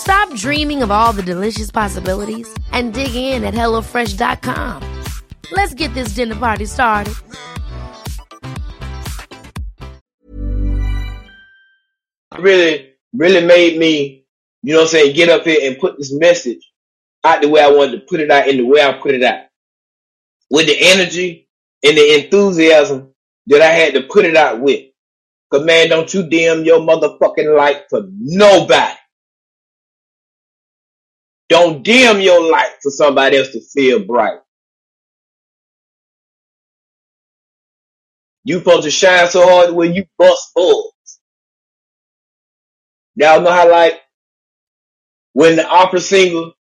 [0.00, 4.82] Stop dreaming of all the delicious possibilities and dig in at HelloFresh.com.
[5.52, 7.14] Let's get this dinner party started.
[12.38, 14.24] Really, really made me,
[14.62, 16.68] you know what I'm saying, get up here and put this message
[17.22, 19.22] out the way I wanted to put it out in the way I put it
[19.22, 19.44] out.
[20.50, 21.48] With the energy
[21.84, 23.14] and the enthusiasm
[23.46, 24.86] that I had to put it out with.
[25.50, 28.99] Cause man, don't you dim your motherfucking light for nobody.
[31.50, 34.40] Don't dim your light for somebody else to feel bright.
[38.44, 40.92] You supposed to shine so hard when you bust bulbs.
[43.16, 44.00] Y'all know how like
[45.34, 46.52] when the opera singer,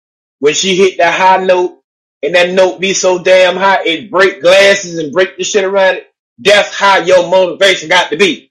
[0.40, 1.80] when she hit that high note
[2.22, 5.96] and that note be so damn high, it break glasses and break the shit around
[5.98, 6.08] it.
[6.38, 8.47] That's how your motivation got to be.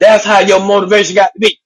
[0.00, 1.58] That's how your motivation got to be.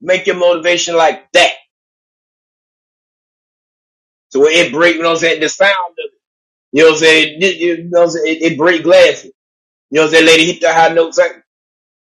[0.00, 1.52] Make your motivation like that.
[4.30, 6.12] So when it break, you know what I'm saying, the sound of it.
[6.72, 7.42] You know what I'm saying?
[7.42, 8.36] You know what I'm saying?
[8.36, 9.32] It, it break glasses.
[9.90, 10.26] You know what I'm saying?
[10.26, 11.42] Lady hit the high note second.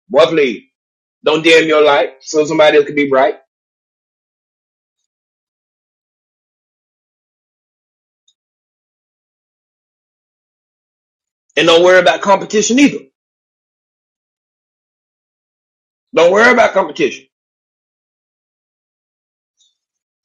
[0.09, 0.63] Boy, please.
[1.25, 3.35] Don't dim your light so somebody else can be bright.
[11.57, 13.05] And don't worry about competition either.
[16.15, 17.27] Don't worry about competition.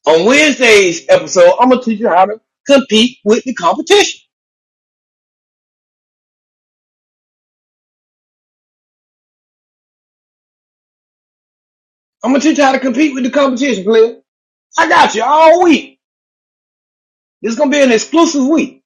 [0.07, 4.21] On Wednesday's episode, I'm gonna teach you how to compete with the competition.
[12.23, 14.21] I'm gonna teach you how to compete with the competition, player.
[14.77, 15.99] I got you all week.
[17.41, 18.78] This is gonna be an exclusive week.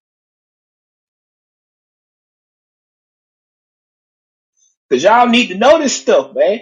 [4.94, 6.62] Cause y'all need to know this stuff, man.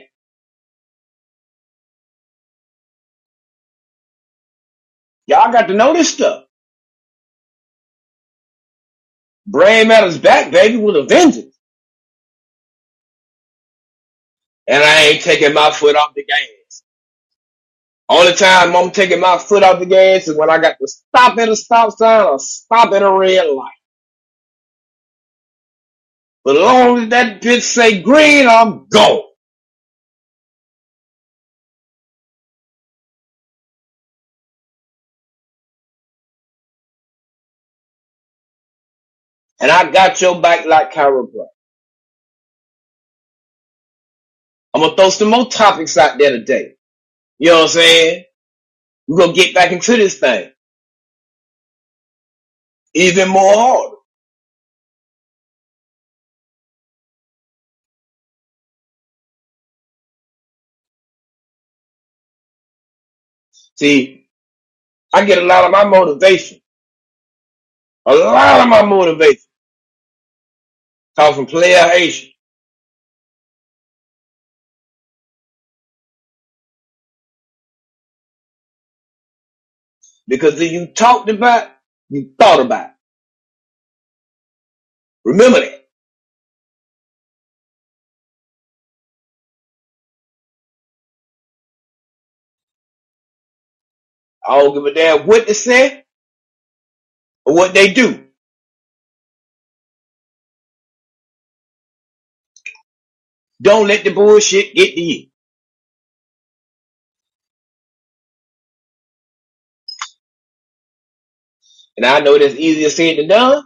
[5.28, 6.46] Y'all got to know this stuff.
[9.48, 11.56] Brain Matter's back, baby, with a vengeance.
[14.68, 16.84] And I ain't taking my foot off the gas.
[18.10, 21.38] Only time I'm taking my foot off the gas is when I got to stop
[21.40, 23.81] at a stop sign or stop at a red light.
[26.46, 29.24] But long as that bitch say green, I'm gone.
[39.62, 41.48] And I got your back like chiropractor.
[44.74, 46.74] I'm gonna throw some more topics out there today.
[47.40, 48.26] You know what I'm saying?
[49.08, 50.52] We're gonna get back into this thing.
[52.96, 53.94] Even more hard.
[63.82, 64.28] See,
[65.14, 66.60] I get a lot of my motivation.
[68.08, 69.44] A lot of my motivation
[71.18, 72.32] comes from player Haitian.
[80.28, 81.70] Because if you talked about,
[82.10, 82.92] you thought about.
[85.26, 85.81] Remember that.
[94.48, 96.06] I don't give a damn what they say
[97.46, 98.26] or what they do.
[103.62, 105.28] Don't let the bullshit get to you.
[111.98, 113.64] And I know that's easier said than done,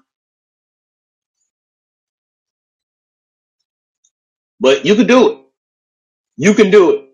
[4.60, 5.40] but you can do it.
[6.38, 7.05] You can do it.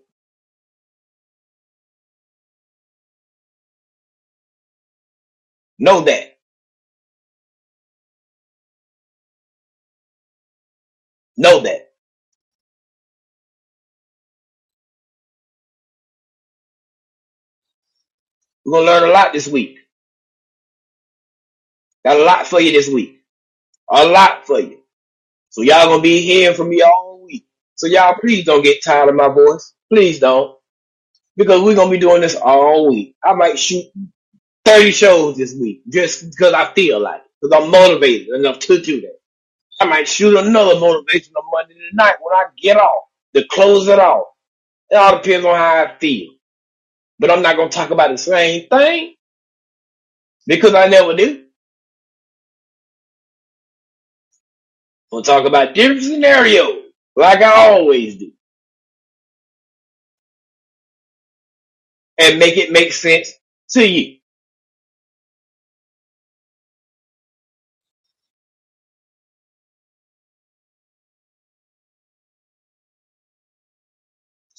[5.82, 6.38] Know that.
[11.36, 11.92] Know that.
[18.64, 19.78] We're gonna learn a lot this week.
[22.04, 23.22] Got a lot for you this week.
[23.90, 24.80] A lot for you.
[25.50, 27.46] So y'all gonna be hearing from me all week.
[27.76, 29.74] So y'all please don't get tired of my voice.
[29.92, 30.56] Please don't.
[31.36, 33.16] Because we're gonna be doing this all week.
[33.24, 33.86] I might shoot
[34.64, 37.28] 30 shows this week just because I feel like it.
[37.42, 39.18] Because I'm motivated enough to do that.
[39.80, 43.04] I might shoot another motivational Monday night when I get off
[43.34, 44.28] to close it off.
[44.90, 46.32] It all depends on how I feel.
[47.20, 49.14] But I'm not gonna talk about the same thing
[50.46, 51.46] because I never do.
[55.12, 56.84] We'll talk about different scenarios
[57.16, 58.32] like I always do
[62.18, 63.32] and make it make sense
[63.70, 64.18] to you.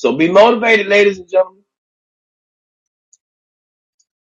[0.04, 1.64] So be motivated, ladies and gentlemen,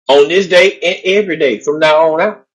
[0.09, 2.45] on this day and every day from now on out.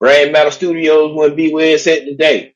[0.00, 2.54] Brain Matter Studios wouldn't be where it's at today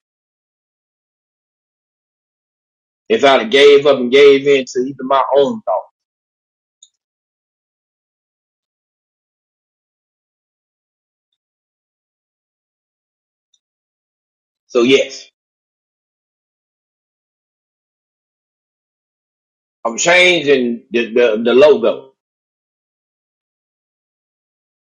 [3.09, 5.80] if I'd have gave up and gave in to even my own thoughts.
[14.71, 15.31] So yes,
[19.87, 22.15] I'm changing the, the, the logo.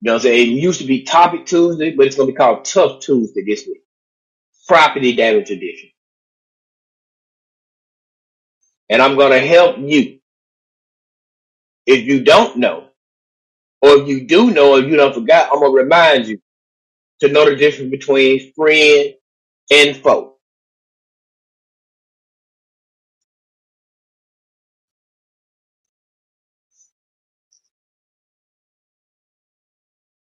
[0.01, 0.57] You know what I'm saying?
[0.57, 3.65] It used to be Topic Tuesday, but it's going to be called Tough Tuesday this
[3.67, 3.81] week.
[4.67, 5.89] Property Damage Edition.
[8.89, 10.19] And I'm going to help you.
[11.87, 12.89] If you don't know,
[13.81, 16.39] or if you do know, or you don't forgot, I'm going to remind you
[17.21, 19.13] to know the difference between friend
[19.71, 20.35] and foe.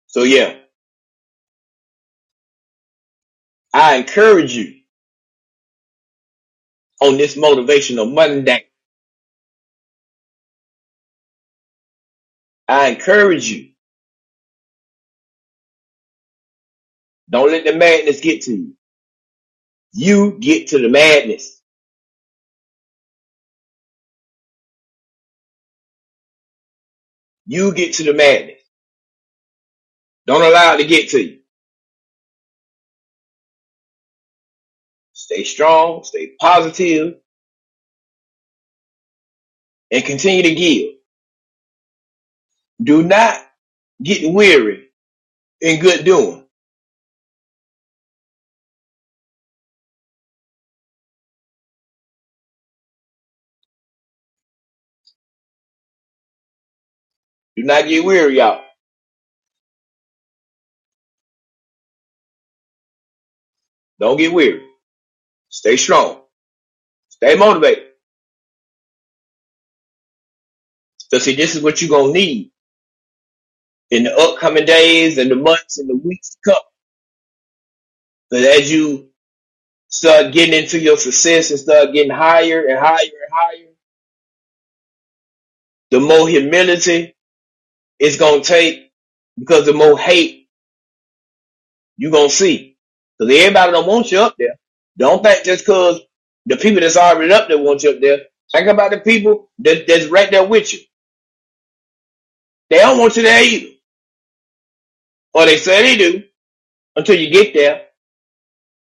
[0.08, 0.56] So yeah,
[3.74, 4.82] I encourage you
[7.02, 8.66] on this motivational Monday.
[12.68, 13.72] I encourage you.
[17.30, 18.81] Don't let the madness get to you.
[19.94, 21.62] You get to the madness.
[27.48, 28.62] You get to the madness.
[30.28, 31.40] Don't allow it to get to you.
[35.14, 37.16] Stay strong, stay positive,
[39.92, 40.94] and continue to give.
[42.84, 43.38] Do not
[44.04, 44.90] get weary
[45.62, 46.41] in good doing.
[57.62, 58.64] Do not get weary, y'all.
[64.00, 64.64] Don't get weary.
[65.50, 66.22] Stay strong.
[67.10, 67.86] Stay motivated.
[70.98, 72.52] So see, this is what you're gonna need
[73.92, 76.64] in the upcoming days and the months and the weeks to come.
[78.32, 79.10] But as you
[79.90, 83.70] start getting into your success and start getting higher and higher and higher,
[85.92, 87.16] the more humility
[88.02, 88.92] it's gonna take
[89.40, 90.50] because the more hate
[91.98, 92.78] you're gonna see.
[93.20, 94.60] Because everybody don't want you up there.
[94.98, 96.02] Don't think just because
[96.48, 98.20] the people that's already up there want you up there,
[98.54, 100.80] Think about the people that, that's right there with you.
[102.70, 103.70] They don't want you there either.
[105.34, 106.24] Or they say they do
[106.96, 107.88] until you get there.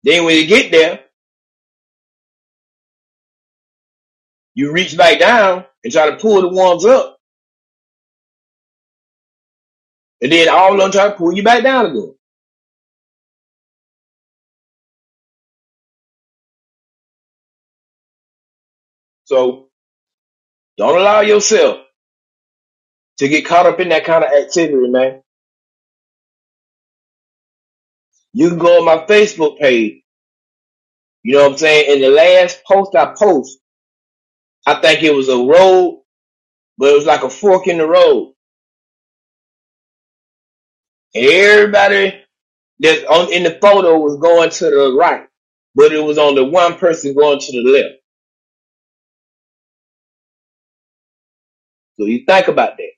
[0.04, 1.02] Then when you get there,
[4.56, 7.13] you reach back down and try to pull the ones up.
[10.24, 12.16] And then all of them try to pull you back down again.
[19.26, 19.70] So
[20.78, 21.80] don't allow yourself
[23.20, 25.22] to get caught up in that kind of activity, man.
[28.34, 30.04] You can go on my Facebook page.
[31.24, 31.92] You know what I'm saying?
[31.96, 33.60] In the last post I post,
[34.68, 36.04] I think it was a road,
[36.78, 38.33] but it was like a fork in the road.
[41.16, 42.24] Everybody
[42.80, 45.28] that's on in the photo was going to the right,
[45.76, 47.96] but it was on the one person going to the left.
[52.00, 52.92] So you think about that.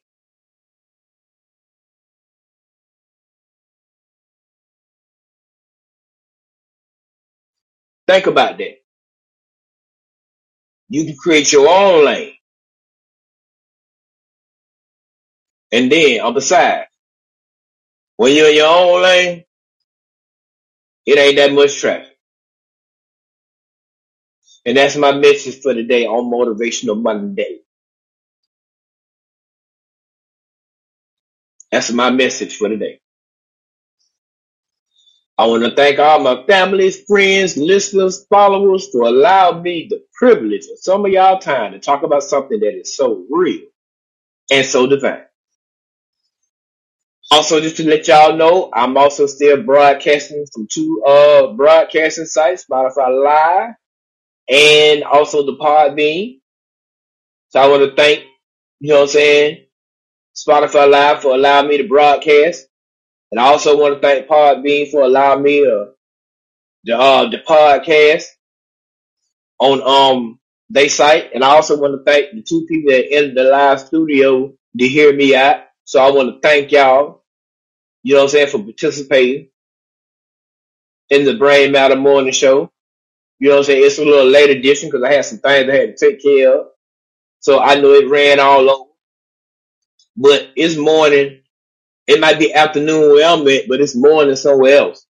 [8.08, 8.80] Think about that.
[10.90, 12.34] You can create your own lane.
[15.72, 16.86] And then on the side,
[18.18, 19.46] when you're in your own lane,
[21.06, 22.18] it ain't that much traffic.
[24.66, 27.60] And that's my message for today on Motivational Monday.
[31.72, 33.00] That's my message for today.
[35.38, 40.66] I want to thank all my families, friends, listeners, followers for allowing me the privilege
[40.72, 43.64] of some of y'all time to talk about something that is so real
[44.52, 45.26] and so divine.
[47.32, 52.66] Also, just to let y'all know, I'm also still broadcasting from two uh broadcasting sites,
[52.70, 53.76] Spotify Live
[54.50, 56.40] and also the Podbean.
[57.50, 58.26] So I want to thank,
[58.80, 59.66] you know what I'm saying,
[60.36, 62.68] Spotify Live for allowing me to broadcast.
[63.32, 65.92] And I also want to thank Podbean for allowing me to
[66.86, 68.26] the uh the podcast
[69.60, 71.32] on um they site.
[71.34, 74.88] And I also want to thank the two people that entered the live studio to
[74.90, 75.65] hear me out.
[75.86, 77.24] So I want to thank y'all,
[78.04, 79.50] you know what I'm saying, for participating
[81.10, 82.72] in the Brain Matter Morning Show.
[83.40, 83.86] You know what I'm saying?
[83.86, 86.60] It's a little late edition because I had some things I had to take care
[86.62, 86.68] of.
[87.42, 88.92] So I know it ran all over.
[90.18, 91.42] But it's morning.
[92.08, 95.06] It might be afternoon where I'm at, but it's morning somewhere else.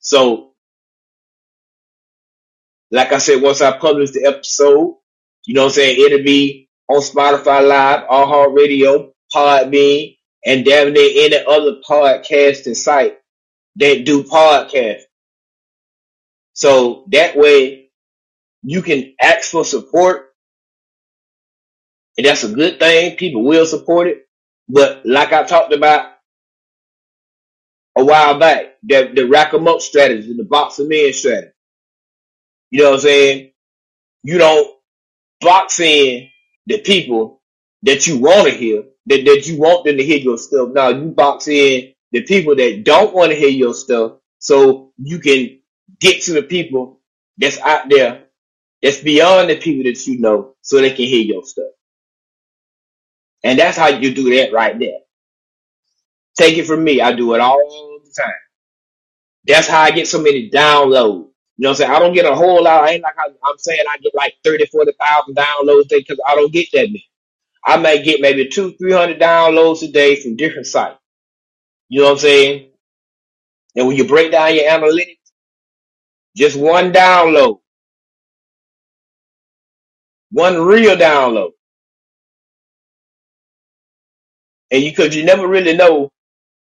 [0.00, 0.52] So,
[2.90, 4.96] like I said, once I publish the episode,
[5.46, 5.98] you know what I'm saying?
[6.04, 10.16] It'll be on Spotify Live, All Radio, Podbean,
[10.46, 13.18] and damn any other podcasting site
[13.76, 15.02] that do podcasts.
[16.54, 17.90] So that way
[18.62, 20.24] you can ask for support
[22.18, 23.16] and that's a good thing.
[23.16, 24.26] People will support it.
[24.68, 26.12] But like I talked about
[27.96, 31.52] a while back, the, the rack 'em up strategy, the box 'em in strategy.
[32.70, 33.52] You know what I'm saying?
[34.24, 34.68] You don't
[35.40, 36.28] box in
[36.66, 37.42] the people
[37.84, 40.70] that you want to hear, that, that you want them to hear your stuff.
[40.72, 45.20] Now you box in the people that don't want to hear your stuff so you
[45.20, 45.60] can
[46.00, 47.00] get to the people
[47.38, 48.24] that's out there
[48.82, 51.66] that's beyond the people that you know so they can hear your stuff.
[53.44, 54.98] And that's how you do that right there.
[56.38, 57.00] Take it from me.
[57.00, 58.32] I do it all the time.
[59.46, 61.28] That's how I get so many downloads.
[61.58, 61.90] You know what I'm saying?
[61.92, 62.84] I don't get a whole lot.
[62.84, 66.20] I ain't like I, I'm saying I get like 30, 40,000 downloads a day because
[66.26, 67.06] I don't get that many.
[67.64, 70.98] I may get maybe two, 300 downloads a day from different sites.
[71.88, 72.70] You know what I'm saying?
[73.76, 75.18] And when you break down your analytics,
[76.36, 77.60] just one download,
[80.32, 81.52] one real download.
[84.70, 86.10] And you, cause you never really know,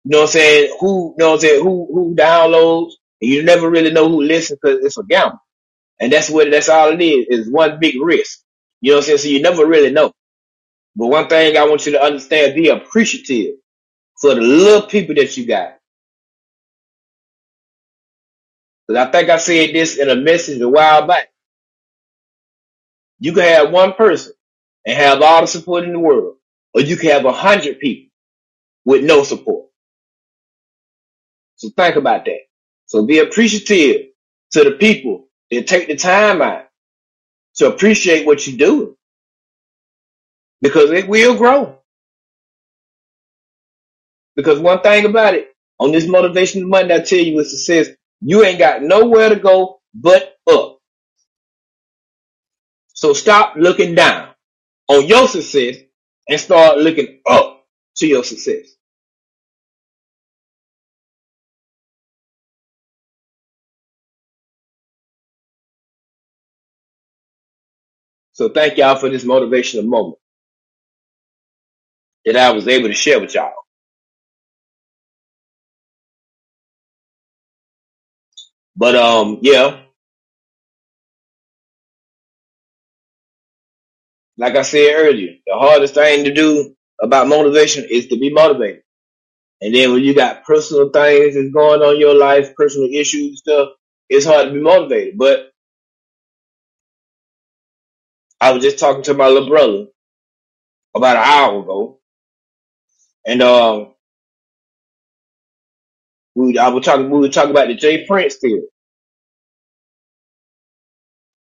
[0.05, 3.31] you know what I'm saying, who, you know what I'm saying, who, who downloads, and
[3.31, 5.39] you never really know who listens because it's a gamble.
[5.99, 8.41] And that's what, that's all it is, is one big risk.
[8.81, 9.17] You know what I'm saying?
[9.19, 10.13] So you never really know.
[10.95, 13.55] But one thing I want you to understand, be appreciative
[14.21, 15.77] for the little people that you got.
[18.89, 21.29] Cause I think I said this in a message a while back.
[23.19, 24.33] You can have one person
[24.85, 26.37] and have all the support in the world,
[26.73, 28.11] or you can have a hundred people
[28.85, 29.67] with no support.
[31.57, 32.54] So think about that.
[32.87, 34.07] So be appreciative
[34.53, 36.67] to the people that take the time out
[37.57, 38.95] to appreciate what you're doing
[40.61, 41.79] because it will grow.
[44.35, 47.89] Because one thing about it, on this motivation Monday, I tell you what success,
[48.21, 50.79] you ain't got nowhere to go but up.
[52.93, 54.29] So stop looking down
[54.89, 55.77] on your success
[56.29, 57.65] and start looking up
[57.97, 58.67] to your success.
[68.35, 70.19] So thank y'all for this motivational moment
[72.25, 73.53] that I was able to share with y'all.
[78.75, 79.81] But um, yeah,
[84.37, 88.83] like I said earlier, the hardest thing to do about motivation is to be motivated.
[89.61, 93.29] And then when you got personal things that's going on in your life, personal issues
[93.29, 93.69] and stuff,
[94.09, 95.17] it's hard to be motivated.
[95.17, 95.51] But
[98.41, 99.87] I was just talking to my little brother
[100.95, 101.99] about an hour ago,
[103.27, 103.93] and um,
[106.35, 108.63] we I was talking we were talking about the J Prince theory.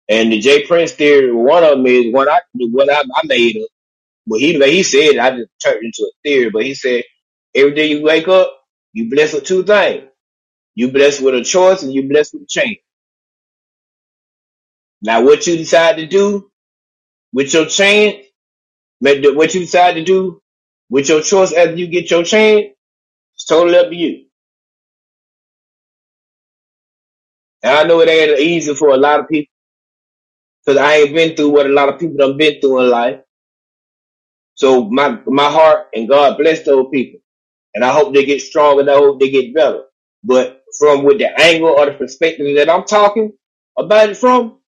[0.09, 3.57] And the J Prince theory, one of them is what I what I, I made
[3.59, 3.69] up.
[4.27, 7.05] but he he said I just turned into a theory, but he said
[7.55, 8.53] every day you wake up,
[8.95, 10.05] you blessed with two things.
[10.77, 12.79] You blessed with a choice and you blessed with a change.
[15.03, 16.51] Now, what you decide to do
[17.35, 18.27] with your change,
[19.01, 20.41] what you decide to do
[20.91, 22.75] with your choice after you get your change,
[23.35, 24.27] it's totally up to you.
[27.63, 29.53] And I know it ain't easy for a lot of people
[30.67, 33.21] because I ain't been through what a lot of people done been through in life.
[34.55, 37.21] So my my heart and God bless those people,
[37.75, 38.83] and I hope they get stronger.
[38.83, 39.85] And I hope they get better.
[40.25, 43.33] But from with the angle or the perspective that I'm talking
[43.79, 44.61] about it from,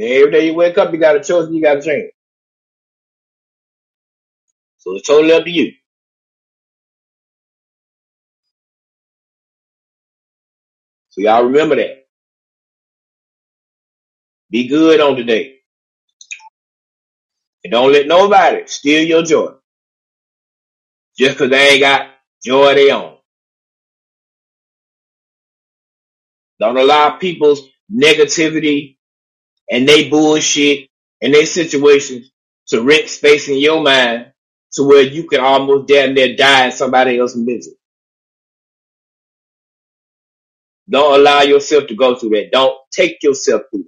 [0.00, 2.12] every day you wake up, you got a choice and you got to change.
[4.78, 5.72] So it's totally up to you.
[11.10, 12.06] So y'all remember that.
[14.50, 15.56] Be good on today.
[17.64, 19.52] And don't let nobody steal your joy.
[21.18, 22.08] Just cause they ain't got
[22.44, 23.16] joy they own.
[26.60, 28.97] Don't allow people's negativity
[29.70, 30.88] and they bullshit
[31.22, 32.30] and they situations
[32.68, 34.32] to rent space in your mind
[34.74, 37.74] to where you can almost damn near die in somebody else's misery.
[40.90, 42.50] Don't allow yourself to go through that.
[42.52, 43.86] Don't take yourself through it.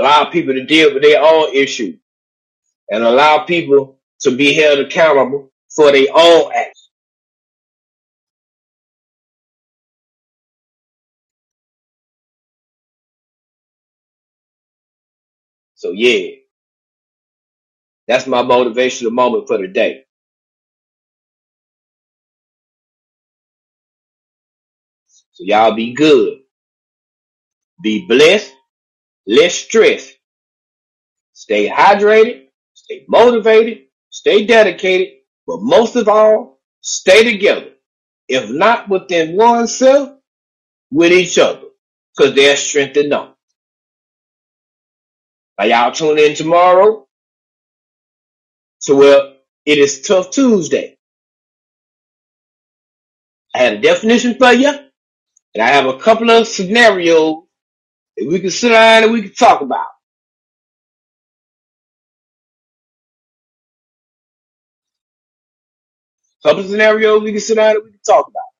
[0.00, 1.98] Allow people to deal with their own issues
[2.90, 6.73] and allow people to be held accountable for their own actions.
[15.84, 16.36] So yeah,
[18.08, 20.04] that's my motivational moment for the day.
[25.32, 26.40] So y'all be good,
[27.82, 28.54] be blessed,
[29.26, 30.12] less stress,
[31.34, 35.14] stay hydrated, stay motivated, stay dedicated,
[35.46, 37.72] but most of all, stay together.
[38.28, 40.10] If not within oneself,
[40.92, 41.62] with each other,
[42.16, 43.33] because there's strength in numbers.
[45.58, 47.00] Now y'all tune in tomorrow
[48.78, 49.34] So where
[49.64, 50.98] it is Tough Tuesday.
[53.54, 55.00] I had a definition for you, and
[55.62, 57.44] I have a couple of scenarios
[58.16, 59.86] that we can sit down and we can talk about.
[66.44, 68.53] Couple of scenarios we can sit down and we can talk about.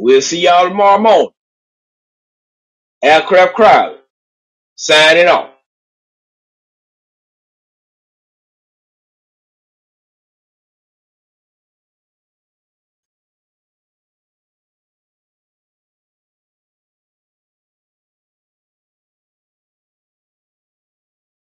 [0.00, 1.30] We'll see y'all tomorrow morning.
[3.02, 3.98] Aircraft Crowd
[4.76, 5.50] signing off.